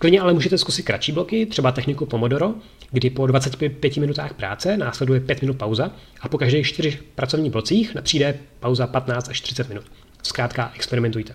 Klidně 0.03 0.21
ale 0.21 0.33
můžete 0.33 0.59
zkusit 0.59 0.83
kratší 0.83 1.13
bloky, 1.13 1.47
třeba 1.47 1.73
techniku 1.73 2.07
Pomodoro, 2.07 2.55
kdy 2.91 3.11
po 3.11 3.27
25 3.27 3.97
minutách 3.97 4.35
práce 4.35 4.77
následuje 4.77 5.21
5 5.21 5.43
minut 5.43 5.57
pauza 5.57 5.91
a 6.21 6.29
po 6.29 6.39
každých 6.39 6.67
4 6.67 6.99
pracovních 7.15 7.53
blocích 7.53 7.97
přijde 8.03 8.39
pauza 8.61 8.87
15 8.87 9.29
až 9.29 9.41
30 9.41 9.69
minut. 9.69 9.85
Zkrátka 10.23 10.73
experimentujte. 10.75 11.35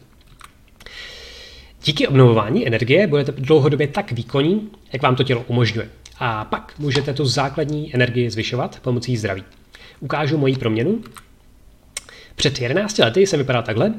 Díky 1.85 2.07
obnovování 2.07 2.67
energie 2.67 3.07
budete 3.07 3.31
dlouhodobě 3.31 3.87
tak 3.87 4.11
výkonní, 4.11 4.69
jak 4.93 5.01
vám 5.01 5.15
to 5.15 5.23
tělo 5.23 5.45
umožňuje. 5.47 5.89
A 6.19 6.45
pak 6.45 6.73
můžete 6.79 7.13
tu 7.13 7.25
základní 7.25 7.95
energii 7.95 8.29
zvyšovat 8.29 8.79
pomocí 8.79 9.17
zdraví. 9.17 9.43
Ukážu 9.99 10.37
moji 10.37 10.55
proměnu. 10.55 11.01
Před 12.35 12.61
11 12.61 12.97
lety 12.97 13.27
jsem 13.27 13.39
vypadal 13.39 13.63
takhle. 13.63 13.93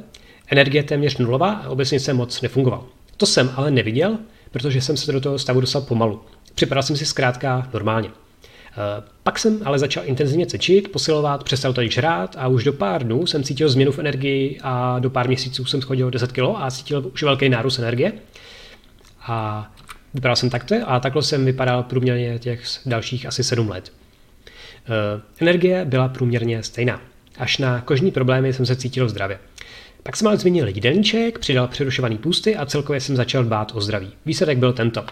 Energie 0.47 0.83
téměř 0.83 1.17
nulová 1.17 1.53
a 1.53 1.69
obecně 1.69 2.01
jsem 2.01 2.17
moc 2.17 2.43
nefungoval. 2.43 2.87
To 3.17 3.27
jsem 3.27 3.53
ale 3.57 3.71
neviděl, 3.71 4.19
protože 4.51 4.81
jsem 4.81 4.97
se 4.97 5.13
do 5.13 5.21
toho 5.21 5.39
stavu 5.39 5.61
dostal 5.61 5.83
pomalu. 5.83 6.21
Připadal 6.55 6.83
jsem 6.83 6.97
si 6.97 7.07
zkrátka 7.07 7.69
normálně. 7.75 8.09
Eh, 8.09 9.03
pak 9.23 9.39
jsem 9.39 9.61
ale 9.65 9.79
začal 9.79 10.03
intenzivně 10.07 10.47
cvičit, 10.47 10.93
posilovat, 10.93 11.45
přestal 11.45 11.73
to 11.73 11.89
žrát 11.89 12.37
a 12.39 12.49
už 12.49 12.65
do 12.65 12.73
pár 12.73 13.05
dnů 13.05 13.27
jsem 13.27 13.43
cítil 13.43 13.69
změnu 13.69 13.93
v 13.93 13.99
energii 13.99 14.61
a 14.63 14.99
do 14.99 15.11
pár 15.11 15.27
měsíců 15.27 15.65
jsem 15.65 15.83
schodil 15.83 16.11
10 16.11 16.33
kg 16.33 16.39
a 16.57 16.71
cítil 16.71 17.11
už 17.13 17.23
velký 17.23 17.49
nárůst 17.49 17.79
energie. 17.79 18.13
A 19.23 19.71
Vypadal 20.15 20.37
jsem 20.37 20.51
takto 20.51 20.75
a 20.87 21.01
takhle 21.01 21.23
jsem 21.23 21.45
vypadal 21.45 21.83
průměrně 21.83 22.39
těch 22.39 22.63
dalších 22.87 23.27
asi 23.27 23.45
7 23.45 23.69
let. 23.69 23.93
Eh, 24.47 25.21
energie 25.41 25.85
byla 25.85 26.09
průměrně 26.09 26.63
stejná. 26.63 27.01
Až 27.39 27.59
na 27.59 27.81
kožní 27.81 28.11
problémy 28.11 28.53
jsem 28.53 28.67
se 28.67 28.77
cítil 28.77 29.09
zdravě. 29.09 29.39
Ale 30.27 30.37
změnil 30.37 30.69
jídelníček, 30.69 31.39
přidal 31.39 31.69
přerušovaný 31.69 32.19
půsty 32.19 32.57
a 32.57 32.67
celkově 32.67 33.01
jsem 33.01 33.17
začal 33.17 33.45
dbát 33.45 33.73
o 33.75 33.81
zdraví. 33.81 34.11
Výsledek 34.27 34.59
byl 34.59 34.73
tento. 34.73 35.05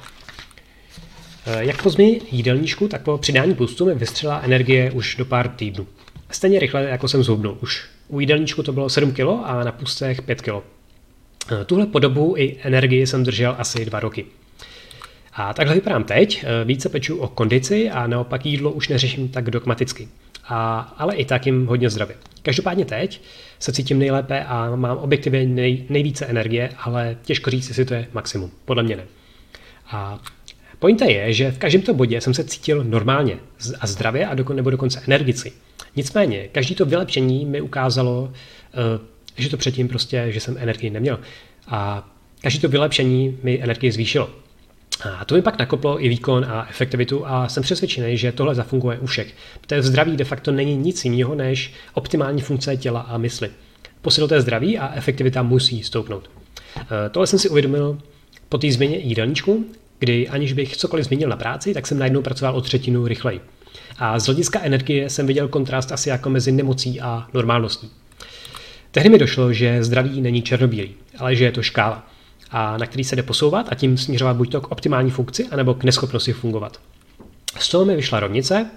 Eh, 1.47 1.65
jak 1.65 1.83
po 1.83 1.91
změně 1.91 2.21
jídelníčku, 2.31 2.89
tak 2.89 3.03
po 3.03 3.19
přidání 3.19 3.55
půstu 3.55 3.87
mi 3.87 3.95
vystřela 3.95 4.41
energie 4.41 4.91
už 4.91 5.17
do 5.17 5.25
pár 5.25 5.49
týdnů. 5.49 5.87
Stejně 6.31 6.59
rychle, 6.61 6.85
jako 6.85 7.09
jsem 7.09 7.23
zhubnul. 7.23 7.59
Už 7.63 7.85
u 8.09 8.21
jídelníčku 8.21 8.63
to 8.63 8.73
bylo 8.73 8.89
7 8.89 9.13
kg 9.13 9.21
a 9.45 9.65
na 9.65 9.73
půstech 9.73 10.23
5 10.23 10.43
kg. 10.43 10.63
Eh, 11.53 11.65
tuhle 11.65 11.87
podobu 11.87 12.35
i 12.37 12.57
energii 12.63 13.07
jsem 13.07 13.25
držel 13.25 13.55
asi 13.59 13.85
dva 13.85 14.01
roky. 14.01 14.27
A 15.33 15.55
takhle 15.55 15.75
vypadám 15.75 16.05
teď, 16.05 16.45
eh, 16.45 16.65
více 16.65 16.89
peču 16.89 17.17
o 17.17 17.29
kondici 17.29 17.91
a 17.91 18.07
naopak 18.07 18.47
jídlo 18.47 18.71
už 18.73 18.89
neřeším 18.89 19.29
tak 19.29 19.51
dogmaticky. 19.51 20.09
A, 20.49 20.79
ale 20.99 21.15
i 21.15 21.25
tak 21.25 21.47
jim 21.47 21.67
hodně 21.67 21.91
zdravě. 21.91 22.17
Každopádně 22.43 22.85
teď 22.85 23.23
se 23.59 23.73
cítím 23.73 23.99
nejlépe 23.99 24.45
a 24.45 24.77
mám 24.77 24.97
objektivně 24.97 25.47
nej, 25.47 25.85
nejvíce 25.89 26.27
energie, 26.27 26.71
ale 26.79 27.17
těžko 27.23 27.51
říct, 27.51 27.69
jestli 27.69 27.85
to 27.85 27.95
je 27.95 28.09
maximum. 28.13 28.51
Podle 28.65 28.83
mě 28.83 28.97
ne. 28.97 29.05
A 29.91 30.21
pointa 30.79 31.05
je, 31.05 31.33
že 31.33 31.51
v 31.51 31.59
každém 31.59 31.83
tom 31.83 31.97
bodě 31.97 32.21
jsem 32.21 32.35
se 32.35 32.45
cítil 32.45 32.85
normálně 32.85 33.39
a 33.81 33.87
zdravě 33.87 34.27
a 34.27 34.35
doko, 34.35 34.53
nebo 34.53 34.71
dokonce 34.71 35.03
energicky. 35.07 35.53
Nicméně, 35.97 36.49
každý 36.53 36.75
to 36.75 36.85
vylepšení 36.85 37.47
mi 37.47 37.61
ukázalo, 37.61 38.33
eh, 38.75 39.01
že 39.37 39.51
to 39.51 39.57
předtím 39.57 39.89
prostě, 39.89 40.27
že 40.29 40.41
jsem 40.41 40.57
energii 40.59 40.91
neměl. 40.91 41.21
A 41.69 42.09
každý 42.43 42.61
to 42.61 42.69
vylepšení 42.69 43.39
mi 43.43 43.63
energii 43.63 43.93
zvýšilo. 43.93 44.31
A 45.05 45.25
to 45.25 45.35
mi 45.35 45.43
pak 45.43 45.59
nakoplo 45.59 46.05
i 46.05 46.09
výkon 46.09 46.45
a 46.45 46.67
efektivitu 46.71 47.27
a 47.27 47.49
jsem 47.49 47.63
přesvědčený, 47.63 48.17
že 48.17 48.33
tohle 48.33 48.55
zafunguje 48.55 48.99
u 48.99 49.07
všech. 49.07 49.35
Protože 49.61 49.83
zdraví 49.83 50.17
de 50.17 50.25
facto 50.25 50.53
není 50.53 50.77
nic 50.77 51.05
jiného 51.05 51.35
než 51.35 51.73
optimální 51.95 52.43
funkce 52.43 52.77
těla 52.77 53.01
a 53.01 53.19
mysli. 53.19 53.51
Posiloté 54.03 54.41
zdraví 54.41 54.79
a 54.79 54.95
efektivita 54.95 55.43
musí 55.43 55.83
stoupnout. 55.83 56.31
E, 57.07 57.09
tohle 57.09 57.27
jsem 57.27 57.39
si 57.39 57.49
uvědomil 57.49 57.99
po 58.49 58.59
té 58.59 58.73
změně 58.73 58.97
jídelníčku, 58.97 59.65
kdy 59.99 60.29
aniž 60.29 60.53
bych 60.53 60.77
cokoliv 60.77 61.07
změnil 61.07 61.29
na 61.29 61.37
práci, 61.37 61.75
tak 61.75 61.87
jsem 61.87 61.99
najednou 61.99 62.23
pracoval 62.23 62.57
o 62.57 62.61
třetinu 62.61 63.07
rychleji. 63.07 63.41
A 63.99 64.19
z 64.19 64.27
hlediska 64.27 64.61
energie 64.63 65.11
jsem 65.11 65.27
viděl 65.27 65.49
kontrast 65.49 65.93
asi 65.93 66.09
jako 66.09 66.31
mezi 66.31 66.53
nemocí 66.53 67.01
a 67.01 67.27
normálností. 67.35 67.91
Tehdy 68.91 69.09
mi 69.09 69.19
došlo, 69.19 69.53
že 69.53 69.85
zdraví 69.85 70.21
není 70.21 70.43
černobílý, 70.43 70.95
ale 71.19 71.37
že 71.37 71.45
je 71.45 71.53
to 71.53 71.63
škála 71.63 72.07
a 72.51 72.79
na 72.79 72.87
který 72.87 73.05
se 73.05 73.17
jde 73.17 73.23
posouvat 73.23 73.67
a 73.73 73.75
tím 73.75 73.99
směřovat 73.99 74.37
buď 74.37 74.53
to 74.53 74.61
k 74.61 74.73
optimální 74.73 75.11
funkci, 75.11 75.47
anebo 75.51 75.75
k 75.75 75.85
neschopnosti 75.85 76.33
fungovat. 76.33 76.81
Z 77.59 77.69
toho 77.69 77.85
mi 77.85 77.97
vyšla 77.97 78.21
rovnice, 78.21 78.71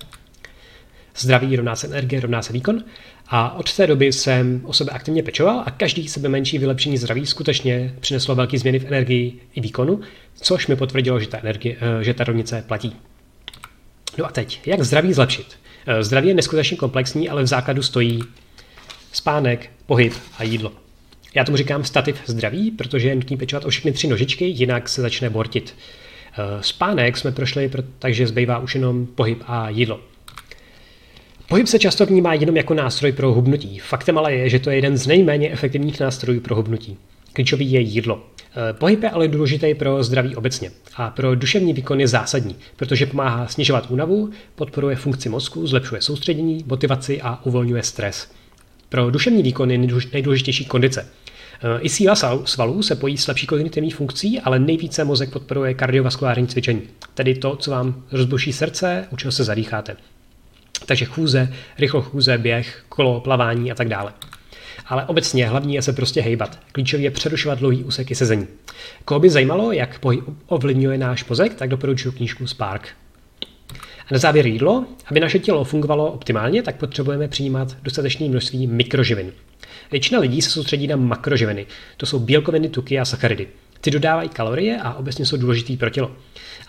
zdraví 1.18 1.56
rovná 1.56 1.76
se 1.76 1.88
energie, 1.88 2.22
rovná 2.22 2.42
se 2.42 2.54
výkon 2.54 2.84
a 3.28 3.56
od 3.58 3.74
té 3.74 3.88
doby 3.88 4.14
jsem 4.14 4.62
o 4.66 4.74
sebe 4.74 4.92
aktivně 4.92 5.24
pečoval 5.24 5.64
a 5.66 5.72
každý 5.72 6.08
sebe 6.08 6.30
menší 6.30 6.58
vylepšení 6.58 6.98
zdraví 6.98 7.26
skutečně 7.26 7.96
přineslo 8.00 8.36
velké 8.36 8.60
změny 8.60 8.80
v 8.80 8.86
energii 8.86 9.40
i 9.56 9.62
výkonu, 9.62 10.02
což 10.42 10.68
mi 10.68 10.76
potvrdilo, 10.76 11.20
že 11.20 11.28
ta, 11.28 11.38
energie, 11.38 11.76
eh, 11.82 12.04
že 12.04 12.14
ta 12.14 12.24
rovnice 12.24 12.64
platí. 12.68 12.96
No 14.18 14.26
a 14.26 14.32
teď, 14.32 14.62
jak 14.66 14.84
zdraví 14.84 15.14
zlepšit? 15.14 15.60
Eh, 15.86 16.04
zdraví 16.04 16.28
je 16.28 16.34
neskutečně 16.34 16.78
komplexní, 16.78 17.30
ale 17.30 17.44
v 17.44 17.48
základu 17.48 17.84
stojí 17.84 18.24
spánek, 19.12 19.70
pohyb 19.86 20.14
a 20.38 20.44
jídlo. 20.44 20.72
Já 21.36 21.44
tomu 21.44 21.58
říkám 21.58 21.84
stativ 21.84 22.22
zdraví, 22.26 22.72
protože 22.72 23.10
je 23.10 23.16
nutný 23.16 23.38
pečovat 23.38 23.66
o 23.66 23.70
všechny 23.70 23.92
tři 23.92 24.08
nožičky, 24.08 24.46
jinak 24.46 24.90
se 24.90 25.02
začne 25.02 25.30
bortit. 25.30 25.76
Eh, 26.34 26.64
spánek 26.64 27.18
jsme 27.18 27.32
prošli, 27.32 27.72
takže 28.00 28.28
zbývá 28.28 28.60
už 28.60 28.76
jenom 28.76 29.06
pohyb 29.06 29.44
a 29.48 29.70
jídlo. 29.70 30.00
Pohyb 31.50 31.68
se 31.68 31.80
často 31.80 32.06
vnímá 32.06 32.34
jenom 32.34 32.58
jako 32.58 32.74
nástroj 32.74 33.12
pro 33.12 33.34
hubnutí. 33.34 33.80
Faktem 33.80 34.18
ale 34.18 34.34
je, 34.34 34.50
že 34.50 34.60
to 34.60 34.70
je 34.70 34.76
jeden 34.76 34.98
z 34.98 35.08
nejméně 35.08 35.52
efektivních 35.52 36.00
nástrojů 36.00 36.42
pro 36.42 36.56
hubnutí. 36.56 36.98
Klíčový 37.34 37.72
je 37.72 37.80
jídlo. 37.80 38.24
Eh, 38.70 38.74
pohyb 38.74 39.04
je 39.04 39.10
ale 39.10 39.28
důležitý 39.28 39.74
pro 39.74 40.04
zdraví 40.04 40.36
obecně 40.36 40.72
a 40.96 41.10
pro 41.10 41.36
duševní 41.36 41.74
výkon 41.74 42.00
je 42.00 42.08
zásadní, 42.08 42.56
protože 42.76 43.06
pomáhá 43.06 43.48
snižovat 43.48 43.92
únavu, 43.92 44.30
podporuje 44.56 44.96
funkci 44.96 45.30
mozku, 45.30 45.68
zlepšuje 45.68 46.02
soustředění, 46.02 46.64
motivaci 46.68 47.22
a 47.22 47.46
uvolňuje 47.46 47.84
stres. 47.84 48.32
Pro 48.90 49.12
duševní 49.12 49.44
výkon 49.44 49.72
je 49.72 49.78
nejdůležitější 50.14 50.66
kondice. 50.66 51.08
Eh, 51.64 51.82
I 51.82 51.90
síla 51.90 52.16
svalů 52.46 52.84
se 52.84 52.96
pojí 52.96 53.18
s 53.18 53.28
lepší 53.28 53.48
kognitivní 53.48 53.92
funkcí, 53.92 54.40
ale 54.40 54.60
nejvíce 54.60 55.04
mozek 55.04 55.30
podporuje 55.30 55.74
kardiovaskulární 55.74 56.48
cvičení, 56.48 56.82
tedy 57.14 57.36
to, 57.36 57.56
co 57.56 57.72
vám 57.72 58.04
rozbuší 58.12 58.54
srdce, 58.54 59.08
u 59.10 59.18
čeho 59.18 59.32
se 59.32 59.44
zadýcháte. 59.44 59.96
Takže 60.86 61.06
chůze, 61.06 61.54
rychlo 61.78 62.02
chůze, 62.02 62.38
běh, 62.38 62.84
kolo, 62.90 63.20
plavání 63.20 63.72
a 63.72 63.76
tak 63.76 63.90
dále. 63.90 64.14
Ale 64.86 65.06
obecně 65.06 65.48
hlavní 65.48 65.76
je 65.76 65.82
se 65.82 65.94
prostě 65.94 66.22
hejbat. 66.22 66.60
Klíčový 66.72 67.04
je 67.04 67.12
přerušovat 67.12 67.60
dlouhý 67.60 67.84
úseky 67.84 68.16
sezení. 68.16 68.48
Koho 69.06 69.20
by 69.20 69.30
zajímalo, 69.30 69.72
jak 69.72 70.00
pohyb 70.00 70.24
ovlivňuje 70.48 70.98
náš 70.98 71.26
mozek, 71.26 71.54
tak 71.54 71.70
doporučuji 71.70 72.12
knížku 72.12 72.48
Spark. 72.48 72.90
A 74.10 74.14
na 74.14 74.20
závěr 74.20 74.48
jídlo. 74.48 74.86
Aby 75.06 75.20
naše 75.20 75.40
tělo 75.40 75.64
fungovalo 75.64 76.12
optimálně, 76.12 76.64
tak 76.64 76.76
potřebujeme 76.76 77.28
přijímat 77.28 77.78
dostatečné 77.84 78.30
množství 78.30 78.68
mikroživin. 78.68 79.32
Většina 79.92 80.20
lidí 80.20 80.42
se 80.42 80.50
soustředí 80.50 80.88
na 80.88 80.96
makroživiny. 80.96 81.66
To 81.98 82.06
jsou 82.06 82.20
bílkoviny, 82.20 82.70
tuky 82.70 83.00
a 83.00 83.06
sacharidy. 83.06 83.48
Ty 83.82 83.92
dodávají 83.92 84.30
kalorie 84.30 84.78
a 84.78 84.94
obecně 84.94 85.26
jsou 85.26 85.38
důležitý 85.38 85.78
pro 85.78 85.90
tělo. 85.90 86.12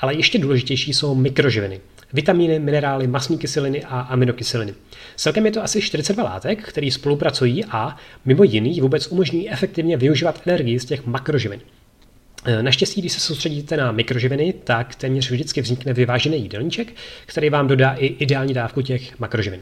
Ale 0.01 0.15
ještě 0.15 0.39
důležitější 0.39 0.95
jsou 0.95 1.15
mikroživiny. 1.15 1.81
Vitamíny, 2.13 2.59
minerály, 2.59 3.07
masní 3.07 3.39
kyseliny 3.39 3.85
a 3.85 4.01
aminokyseliny. 4.01 4.75
Celkem 5.17 5.47
je 5.47 5.53
to 5.53 5.63
asi 5.63 5.83
42 5.83 6.25
látek, 6.25 6.69
které 6.69 6.91
spolupracují 6.91 7.65
a 7.65 7.97
mimo 8.25 8.45
jiný 8.45 8.81
vůbec 8.81 9.07
umožňují 9.07 9.51
efektivně 9.51 9.97
využívat 9.97 10.41
energii 10.47 10.81
z 10.81 10.85
těch 10.85 11.07
makroživin. 11.07 11.61
Eh, 12.45 12.63
naštěstí, 12.63 13.01
když 13.01 13.13
se 13.13 13.21
soustředíte 13.21 13.77
na 13.77 13.93
mikroživiny, 13.93 14.55
tak 14.65 14.95
téměř 14.95 15.31
vždycky 15.31 15.61
vznikne 15.61 15.93
vyvážený 15.93 16.43
jídelníček, 16.43 16.93
který 17.27 17.51
vám 17.51 17.69
dodá 17.69 17.93
i 17.93 18.07
ideální 18.07 18.55
dávku 18.55 18.83
těch 18.83 19.19
makroživin. 19.19 19.61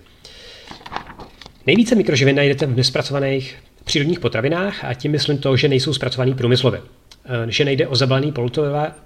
Nejvíce 1.67 1.95
mikroživin 1.95 2.37
najdete 2.37 2.67
v 2.67 2.77
nespracovaných 2.77 3.57
přírodních 3.85 4.21
potravinách 4.21 4.85
a 4.85 4.95
tím 4.95 5.13
myslím 5.13 5.39
to, 5.39 5.57
že 5.57 5.69
nejsou 5.69 5.95
zpracovaný 5.95 6.35
průmyslově. 6.35 6.81
Eh, 7.25 7.51
že 7.51 7.65
nejde 7.65 7.87
o 7.87 7.97
zabalený 7.97 8.33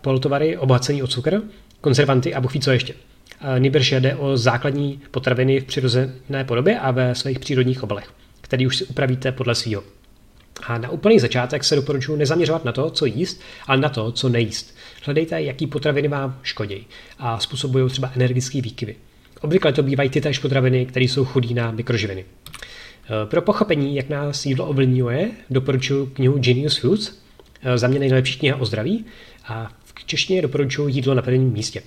polotovary 0.00 0.56
obohacený 0.56 1.02
o 1.02 1.06
cukr, 1.06 1.42
konzervanty 1.80 2.34
a 2.34 2.40
buchví 2.40 2.60
co 2.60 2.70
ještě. 2.70 2.94
Eh, 3.40 3.60
Nýbrž 3.60 3.92
jde 3.92 4.16
o 4.16 4.36
základní 4.36 5.00
potraviny 5.10 5.60
v 5.60 5.64
přirozené 5.64 6.44
podobě 6.46 6.78
a 6.78 6.90
ve 6.90 7.14
svých 7.14 7.38
přírodních 7.38 7.82
obalech, 7.82 8.12
který 8.40 8.66
už 8.66 8.76
si 8.76 8.84
upravíte 8.84 9.32
podle 9.32 9.54
svého. 9.54 9.82
A 10.62 10.78
na 10.78 10.90
úplný 10.90 11.18
začátek 11.18 11.64
se 11.64 11.76
doporučuji 11.76 12.16
nezaměřovat 12.16 12.64
na 12.64 12.72
to, 12.72 12.90
co 12.90 13.06
jíst, 13.06 13.40
ale 13.66 13.80
na 13.80 13.88
to, 13.88 14.12
co 14.12 14.28
nejíst. 14.28 14.76
Hledejte, 15.04 15.42
jaký 15.42 15.66
potraviny 15.66 16.08
vám 16.08 16.38
škodí 16.42 16.86
a 17.18 17.38
způsobují 17.38 17.90
třeba 17.90 18.12
energické 18.16 18.60
výkyvy. 18.60 18.96
Obvykle 19.40 19.72
to 19.72 19.82
bývají 19.82 20.10
ty 20.10 20.20
též 20.20 20.38
potraviny, 20.38 20.86
které 20.86 21.04
jsou 21.04 21.24
chudí 21.24 21.54
na 21.54 21.70
mikroživiny. 21.70 22.24
E, 22.24 23.26
pro 23.26 23.42
pochopení, 23.42 23.96
jak 23.96 24.08
nás 24.08 24.46
jídlo 24.46 24.66
ovlivňuje, 24.66 25.30
doporučuji 25.50 26.06
knihu 26.06 26.38
Genius 26.38 26.76
Foods, 26.76 27.12
e, 27.62 27.78
za 27.78 27.88
mě 27.88 27.98
nejlepší 27.98 28.38
kniha 28.38 28.56
o 28.56 28.64
zdraví, 28.64 29.04
a 29.46 29.70
v 29.84 30.04
češtině 30.04 30.42
doporučuji 30.42 30.88
jídlo 30.88 31.14
na 31.14 31.22
prvním 31.22 31.52
místě. 31.52 31.82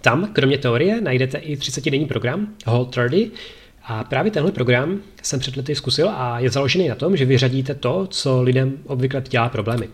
Tam, 0.00 0.32
kromě 0.32 0.58
teorie, 0.58 1.00
najdete 1.00 1.38
i 1.38 1.56
30-denní 1.56 2.06
program 2.06 2.54
Whole 2.66 2.86
30, 2.86 3.30
a 3.84 4.04
právě 4.04 4.32
tenhle 4.32 4.52
program 4.52 5.00
jsem 5.22 5.40
před 5.40 5.56
lety 5.56 5.74
zkusil 5.74 6.08
a 6.08 6.38
je 6.38 6.50
založený 6.50 6.88
na 6.88 6.94
tom, 6.94 7.16
že 7.16 7.24
vyřadíte 7.24 7.74
to, 7.74 8.06
co 8.06 8.42
lidem 8.42 8.78
obvykle 8.86 9.22
dělá 9.28 9.48
problémy. 9.48 9.88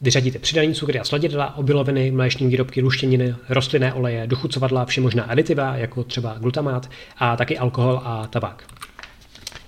Vyřadíte 0.00 0.38
přidaný 0.38 0.74
cukry 0.74 1.00
a 1.00 1.04
sladidla, 1.04 1.56
obiloviny, 1.56 2.10
mléční 2.10 2.46
výrobky, 2.46 2.82
luštěniny, 2.82 3.34
rostlinné 3.48 3.92
oleje, 3.92 4.26
dochucovadla, 4.26 4.84
všemožná 4.84 5.24
aditiva, 5.24 5.76
jako 5.76 6.04
třeba 6.04 6.34
glutamát, 6.38 6.90
a 7.18 7.36
taky 7.36 7.58
alkohol 7.58 8.00
a 8.04 8.26
tabák. 8.26 8.64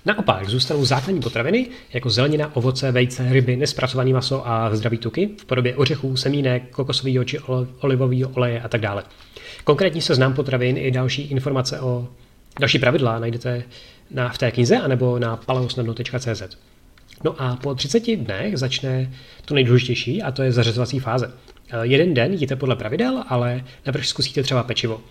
Naopak 0.05 0.49
zůstanou 0.49 0.85
základní 0.85 1.21
potraviny, 1.21 1.67
jako 1.93 2.09
zelenina, 2.09 2.55
ovoce, 2.55 2.91
vejce, 2.91 3.33
ryby, 3.33 3.55
nespracované 3.55 4.13
maso 4.13 4.47
a 4.47 4.75
zdraví 4.75 4.97
tuky 4.97 5.29
v 5.41 5.45
podobě 5.45 5.75
ořechů, 5.75 6.17
semínek, 6.17 6.63
kokosového 6.71 7.23
či 7.23 7.39
olivového 7.79 8.29
oleje 8.29 8.61
a 8.61 8.67
tak 8.67 8.81
dále. 8.81 9.03
Konkrétní 9.63 10.01
seznam 10.01 10.33
potravin 10.33 10.77
i 10.77 10.91
další 10.91 11.21
informace 11.21 11.79
o 11.79 12.07
Další 12.59 12.79
pravidla 12.79 13.19
najdete 13.19 13.63
na, 14.11 14.29
v 14.29 14.37
té 14.37 14.51
knize 14.51 14.77
anebo 14.77 15.19
na 15.19 15.37
paleosnadno.cz. 15.37 16.57
No 17.23 17.41
a 17.41 17.55
po 17.55 17.75
30 17.75 18.15
dnech 18.15 18.57
začne 18.57 19.13
to 19.45 19.53
nejdůležitější 19.53 20.23
a 20.23 20.31
to 20.31 20.43
je 20.43 20.51
zařazovací 20.51 20.99
fáze. 20.99 21.31
Eh, 21.69 21.77
jeden 21.81 22.13
den 22.13 22.33
jíte 22.33 22.55
podle 22.55 22.75
pravidel, 22.75 23.23
ale 23.27 23.63
navrž 23.85 24.07
zkusíte 24.07 24.43
třeba 24.43 24.63
pečivo. 24.63 25.01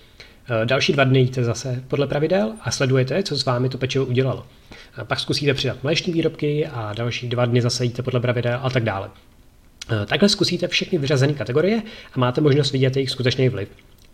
Eh, 0.63 0.67
další 0.67 0.93
dva 0.93 1.05
dny 1.05 1.19
jíte 1.19 1.45
zase 1.45 1.83
podle 1.89 2.07
pravidel 2.07 2.53
a 2.61 2.71
sledujete, 2.71 3.23
co 3.23 3.37
s 3.37 3.45
vámi 3.45 3.69
to 3.69 3.79
pečivo 3.79 4.05
udělalo. 4.05 4.47
Eh, 5.01 5.05
pak 5.05 5.21
zkusíte 5.21 5.55
přidat 5.55 5.83
mléční 5.83 6.13
výrobky 6.13 6.67
a 6.67 6.93
další 6.93 7.29
dva 7.29 7.45
dny 7.45 7.63
zase 7.63 7.85
jíte 7.85 8.03
podle 8.03 8.21
pravidel 8.21 8.61
a 8.63 8.71
tak 8.71 8.85
dále. 8.85 9.11
Takhle 10.07 10.29
zkusíte 10.29 10.69
všechny 10.69 10.99
vyřazené 10.99 11.33
kategorie 11.33 11.83
a 12.13 12.19
máte 12.19 12.41
možnost 12.41 12.73
vidět 12.73 12.97
jejich 12.97 13.11
skutečný 13.11 13.49
vliv 13.49 13.69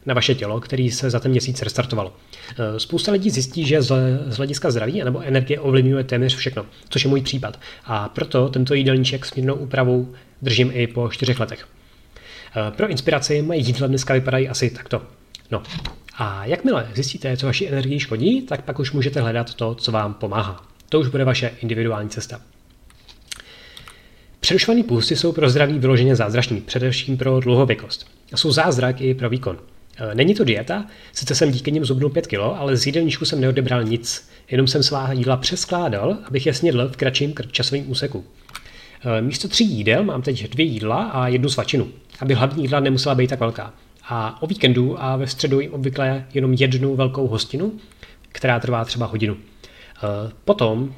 na 0.06 0.14
vaše 0.14 0.34
tělo, 0.34 0.60
který 0.60 0.90
se 0.90 1.10
za 1.10 1.20
ten 1.20 1.30
měsíc 1.30 1.62
restartovalo. 1.62 2.12
Eh, 2.50 2.80
spousta 2.80 3.12
lidí 3.12 3.30
zjistí, 3.30 3.66
že 3.66 3.82
z 3.82 4.36
hlediska 4.36 4.70
zdraví 4.70 5.04
nebo 5.04 5.20
energie 5.20 5.60
ovlivňuje 5.60 6.04
téměř 6.04 6.36
všechno, 6.36 6.66
což 6.88 7.04
je 7.04 7.10
můj 7.10 7.20
případ. 7.20 7.60
A 7.84 8.08
proto 8.08 8.48
tento 8.48 8.74
jídelníček 8.74 9.26
s 9.26 9.34
mírnou 9.34 9.54
úpravou 9.54 10.14
držím 10.42 10.70
i 10.74 10.86
po 10.86 11.08
čtyřech 11.08 11.40
letech. 11.40 11.66
Eh, 12.56 12.70
pro 12.70 12.88
inspiraci 12.88 13.42
moje 13.42 13.58
jídla 13.58 13.86
dneska 13.86 14.14
vypadají 14.14 14.48
asi 14.48 14.70
takto. 14.70 15.02
No, 15.50 15.62
a 16.16 16.44
jakmile 16.44 16.88
zjistíte, 16.94 17.36
co 17.36 17.46
vaší 17.46 17.68
energii 17.68 18.00
škodí, 18.00 18.42
tak 18.42 18.62
pak 18.64 18.78
už 18.78 18.92
můžete 18.92 19.20
hledat 19.20 19.54
to, 19.54 19.74
co 19.74 19.92
vám 19.92 20.14
pomáhá. 20.14 20.66
To 20.88 21.00
už 21.00 21.08
bude 21.08 21.24
vaše 21.24 21.50
individuální 21.60 22.08
cesta. 22.08 22.40
Přerušované 24.40 24.82
půsty 24.82 25.16
jsou 25.16 25.32
pro 25.32 25.50
zdraví 25.50 25.78
vyloženě 25.78 26.16
zázrační, 26.16 26.60
především 26.60 27.16
pro 27.16 27.40
dlouhověkost. 27.40 28.06
A 28.32 28.36
jsou 28.36 28.52
zázrak 28.52 29.00
i 29.00 29.14
pro 29.14 29.30
výkon. 29.30 29.58
Není 30.14 30.34
to 30.34 30.44
dieta, 30.44 30.86
sice 31.12 31.34
jsem 31.34 31.50
díky 31.50 31.72
nim 31.72 31.84
zubnul 31.84 32.10
5 32.10 32.26
kg, 32.26 32.38
ale 32.56 32.76
z 32.76 32.86
jídelníčku 32.86 33.24
jsem 33.24 33.40
neodebral 33.40 33.84
nic, 33.84 34.28
jenom 34.50 34.66
jsem 34.66 34.82
svá 34.82 35.12
jídla 35.12 35.36
přeskládal, 35.36 36.18
abych 36.24 36.46
je 36.46 36.54
snědl 36.54 36.88
v 36.88 36.96
kratším 36.96 37.34
časovém 37.50 37.90
úseku. 37.90 38.24
Místo 39.20 39.48
tří 39.48 39.64
jídel 39.64 40.04
mám 40.04 40.22
teď 40.22 40.50
dvě 40.50 40.66
jídla 40.66 41.04
a 41.04 41.28
jednu 41.28 41.48
svačinu, 41.48 41.88
aby 42.20 42.34
hlavní 42.34 42.62
jídla 42.64 42.80
nemusela 42.80 43.14
být 43.14 43.30
tak 43.30 43.40
velká. 43.40 43.74
A 44.08 44.42
o 44.42 44.46
víkendu 44.46 45.02
a 45.02 45.16
ve 45.16 45.26
středu 45.26 45.60
jim 45.60 45.72
obvykle 45.72 46.26
jenom 46.34 46.52
jednu 46.52 46.96
velkou 46.96 47.26
hostinu, 47.26 47.72
která 48.28 48.60
trvá 48.60 48.84
třeba 48.84 49.06
hodinu. 49.06 49.36
Potom 50.44 50.94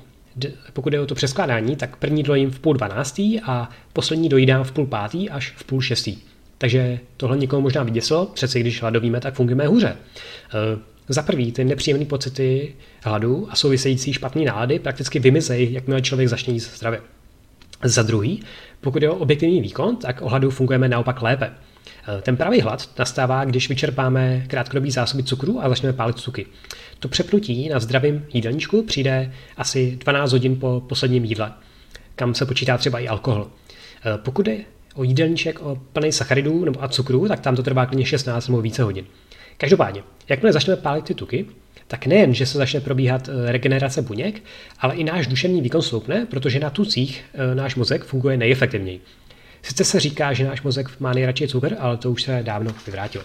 pokud 0.72 0.92
je 0.92 1.00
o 1.00 1.06
to 1.06 1.14
přeskládání, 1.14 1.76
tak 1.76 1.96
první 1.96 2.22
dojím 2.22 2.50
v 2.50 2.58
půl 2.58 2.74
dvanáctý 2.74 3.40
a 3.40 3.68
poslední 3.92 4.28
dojídám 4.28 4.64
v 4.64 4.72
půl 4.72 4.86
pátý 4.86 5.30
až 5.30 5.52
v 5.56 5.64
půl 5.64 5.80
šestý. 5.80 6.16
Takže 6.64 7.00
tohle 7.16 7.36
někoho 7.36 7.62
možná 7.62 7.82
vyděsilo, 7.82 8.26
přece 8.26 8.60
když 8.60 8.80
hladovíme, 8.80 9.20
tak 9.20 9.34
fungujeme 9.34 9.66
hůře. 9.66 9.96
Eh, 9.96 10.78
za 11.08 11.22
prvý, 11.22 11.52
ty 11.52 11.64
nepříjemné 11.64 12.04
pocity 12.04 12.74
hladu 13.02 13.48
a 13.50 13.56
související 13.56 14.12
špatné 14.12 14.44
nálady 14.44 14.78
prakticky 14.78 15.18
vymizejí, 15.18 15.72
jakmile 15.72 16.02
člověk 16.02 16.28
začne 16.28 16.52
jíst 16.52 16.76
zdravě. 16.76 17.00
Za 17.82 18.02
druhý, 18.02 18.42
pokud 18.80 19.02
je 19.02 19.10
o 19.10 19.16
objektivní 19.16 19.60
výkon, 19.60 19.96
tak 19.96 20.22
o 20.22 20.28
hladu 20.28 20.50
fungujeme 20.50 20.88
naopak 20.88 21.22
lépe. 21.22 21.50
Eh, 22.08 22.22
ten 22.22 22.36
pravý 22.36 22.60
hlad 22.60 22.90
nastává, 22.98 23.44
když 23.44 23.68
vyčerpáme 23.68 24.44
krátkodobý 24.46 24.90
zásoby 24.90 25.22
cukru 25.22 25.64
a 25.64 25.68
začneme 25.68 25.92
pálit 25.92 26.18
cuky. 26.18 26.46
To 26.98 27.08
přepnutí 27.08 27.68
na 27.68 27.80
zdravém 27.80 28.26
jídelníčku 28.32 28.82
přijde 28.82 29.32
asi 29.56 29.98
12 30.00 30.32
hodin 30.32 30.56
po 30.56 30.82
posledním 30.88 31.24
jídle, 31.24 31.52
kam 32.16 32.34
se 32.34 32.46
počítá 32.46 32.78
třeba 32.78 32.98
i 32.98 33.08
alkohol. 33.08 33.50
Eh, 34.04 34.18
pokud 34.18 34.48
je 34.48 34.64
o 34.94 35.04
jídelníček 35.04 35.60
o 35.62 35.78
plný 35.92 36.12
sacharidů 36.12 36.64
nebo 36.64 36.82
a 36.82 36.88
cukru, 36.88 37.28
tak 37.28 37.40
tam 37.40 37.56
to 37.56 37.62
trvá 37.62 37.86
klidně 37.86 38.06
16 38.06 38.48
nebo 38.48 38.60
více 38.60 38.82
hodin. 38.82 39.06
Každopádně, 39.56 40.02
jakmile 40.28 40.52
začneme 40.52 40.82
pálit 40.82 41.04
ty 41.04 41.14
tuky, 41.14 41.46
tak 41.86 42.06
nejen, 42.06 42.34
že 42.34 42.46
se 42.46 42.58
začne 42.58 42.80
probíhat 42.80 43.28
eh, 43.28 43.52
regenerace 43.52 44.02
buněk, 44.02 44.42
ale 44.78 44.94
i 44.94 45.04
náš 45.04 45.26
duševní 45.26 45.60
výkon 45.60 45.82
sloupne, 45.82 46.26
protože 46.30 46.60
na 46.60 46.70
tucích 46.70 47.24
náš 47.54 47.74
mozek 47.74 48.04
funguje 48.04 48.36
nejefektivněji. 48.36 49.00
Sice 49.62 49.84
se 49.84 50.00
říká, 50.00 50.32
že 50.32 50.44
náš 50.44 50.62
mozek 50.62 51.00
má 51.00 51.12
nejradši 51.12 51.48
cukr, 51.48 51.76
ale 51.78 51.96
to 51.96 52.10
už 52.10 52.22
se 52.22 52.42
dávno 52.42 52.70
vyvrátilo. 52.86 53.24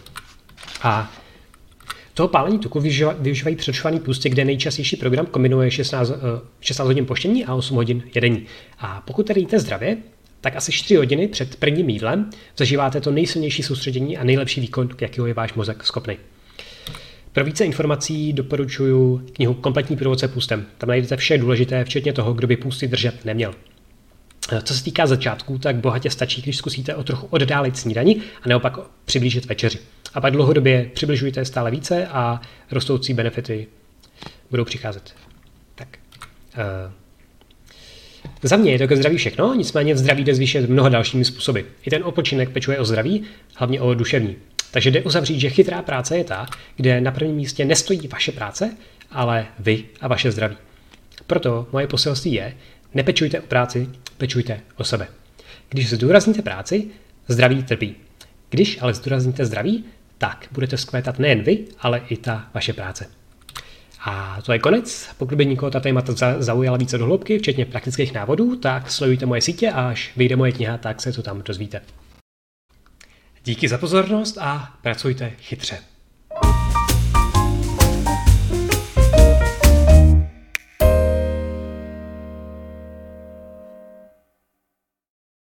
A 0.82 1.12
toho 2.14 2.28
pálení 2.28 2.60
tuku 2.60 2.80
využívají 3.20 3.56
přerušovaný 3.56 4.00
půstě, 4.00 4.30
kde 4.30 4.46
nejčastější 4.46 4.96
program 4.96 5.26
kombinuje 5.26 5.72
16, 5.72 6.12
16 6.60 6.86
eh, 6.86 6.88
hodin 6.88 7.06
poštění 7.06 7.46
a 7.46 7.56
8 7.56 7.76
hodin 7.76 8.04
jedení. 8.16 8.46
A 8.80 9.02
pokud 9.02 9.28
tedy 9.28 9.40
jíte 9.40 9.60
zdravě, 9.60 9.98
tak 10.42 10.56
asi 10.56 10.72
4 10.72 10.96
hodiny 10.96 11.28
před 11.28 11.56
prvním 11.56 11.90
jídlem 11.90 12.30
zažíváte 12.58 13.02
to 13.02 13.12
nejsilnější 13.12 13.64
soustředění 13.64 14.18
a 14.18 14.24
nejlepší 14.24 14.62
výkon, 14.62 14.90
jakého 15.02 15.28
je 15.28 15.34
váš 15.34 15.54
mozek 15.54 15.84
schopný. 15.84 16.18
Pro 17.32 17.46
více 17.46 17.66
informací 17.66 18.34
doporučuji 18.34 19.18
knihu 19.34 19.54
Kompletní 19.54 19.98
průvodce 19.98 20.28
půstem. 20.28 20.66
Tam 20.78 20.90
najdete 20.90 21.18
vše 21.18 21.38
důležité, 21.38 21.86
včetně 21.86 22.14
toho, 22.14 22.34
kdo 22.34 22.48
by 22.48 22.58
půsty 22.58 22.88
držet 22.88 23.26
neměl. 23.26 23.56
Co 24.64 24.74
se 24.74 24.84
týká 24.84 25.08
začátku, 25.08 25.58
tak 25.58 25.76
bohatě 25.76 26.10
stačí, 26.10 26.42
když 26.42 26.58
zkusíte 26.58 26.96
o 26.96 27.04
trochu 27.04 27.28
oddálit 27.28 27.78
snídani 27.78 28.22
a 28.44 28.50
naopak 28.50 28.78
přiblížit 29.06 29.46
večeři. 29.46 29.80
A 30.14 30.22
pak 30.22 30.34
dlouhodobě 30.34 30.90
přibližujte 30.94 31.46
stále 31.46 31.72
více 31.72 32.08
a 32.08 32.42
rostoucí 32.72 33.14
benefity 33.14 33.68
budou 34.50 34.66
přicházet. 34.66 35.16
Tak. 35.76 35.88
Uh, 36.58 36.92
za 38.44 38.58
mě 38.58 38.72
je 38.72 38.80
to 38.80 38.88
ke 38.88 38.98
zdraví 38.98 39.18
všechno, 39.18 39.54
nicméně 39.54 39.98
zdraví 39.98 40.24
jde 40.24 40.36
zvýšit 40.36 40.70
mnoha 40.70 40.90
dalšími 40.90 41.26
způsoby. 41.26 41.60
I 41.86 41.90
ten 41.90 42.04
odpočinek 42.04 42.50
pečuje 42.50 42.80
o 42.80 42.86
zdraví, 42.86 43.24
hlavně 43.56 43.82
o 43.82 43.94
duševní. 43.94 44.36
Takže 44.72 44.92
jde 44.92 45.02
uzavřít, 45.02 45.40
že 45.40 45.50
chytrá 45.50 45.82
práce 45.82 46.18
je 46.18 46.24
ta, 46.24 46.48
kde 46.76 47.02
na 47.02 47.12
prvním 47.12 47.36
místě 47.36 47.66
nestojí 47.66 48.08
vaše 48.08 48.32
práce, 48.32 48.78
ale 49.12 49.46
vy 49.60 49.84
a 50.02 50.08
vaše 50.08 50.32
zdraví. 50.32 50.56
Proto 51.28 51.68
moje 51.72 51.88
poselství 51.88 52.34
je, 52.34 52.54
nepečujte 52.94 53.40
o 53.40 53.46
práci, 53.46 53.90
pečujte 54.18 54.60
o 54.78 54.84
sebe. 54.84 55.08
Když 55.70 55.90
zdůrazníte 55.90 56.42
práci, 56.42 56.88
zdraví 57.28 57.64
trpí. 57.64 57.96
Když 58.50 58.82
ale 58.82 58.94
zdůrazníte 58.94 59.46
zdraví, 59.46 59.86
tak 60.18 60.48
budete 60.52 60.78
zkvétat 60.78 61.20
nejen 61.20 61.42
vy, 61.42 61.66
ale 61.80 62.02
i 62.10 62.18
ta 62.18 62.50
vaše 62.54 62.74
práce. 62.74 63.19
A 64.00 64.42
to 64.42 64.54
je 64.54 64.60
konec. 64.60 65.10
Pokud 65.18 65.38
by 65.38 65.46
někoho 65.46 65.72
ta 65.72 65.80
témata 65.80 66.14
zaujala 66.40 66.78
více 66.78 66.98
do 66.98 67.06
hloubky, 67.06 67.40
včetně 67.40 67.66
praktických 67.66 68.14
návodů, 68.14 68.56
tak 68.56 68.92
sledujte 68.92 69.26
moje 69.26 69.42
sítě 69.42 69.72
a 69.72 69.90
až 69.90 70.12
vyjde 70.16 70.36
moje 70.36 70.52
kniha, 70.52 70.78
tak 70.78 71.02
se 71.02 71.14
to 71.14 71.24
tam 71.24 71.42
dozvíte. 71.42 71.82
Díky 73.44 73.68
za 73.68 73.78
pozornost 73.78 74.38
a 74.38 74.74
pracujte 74.82 75.32
chytře. 75.40 75.78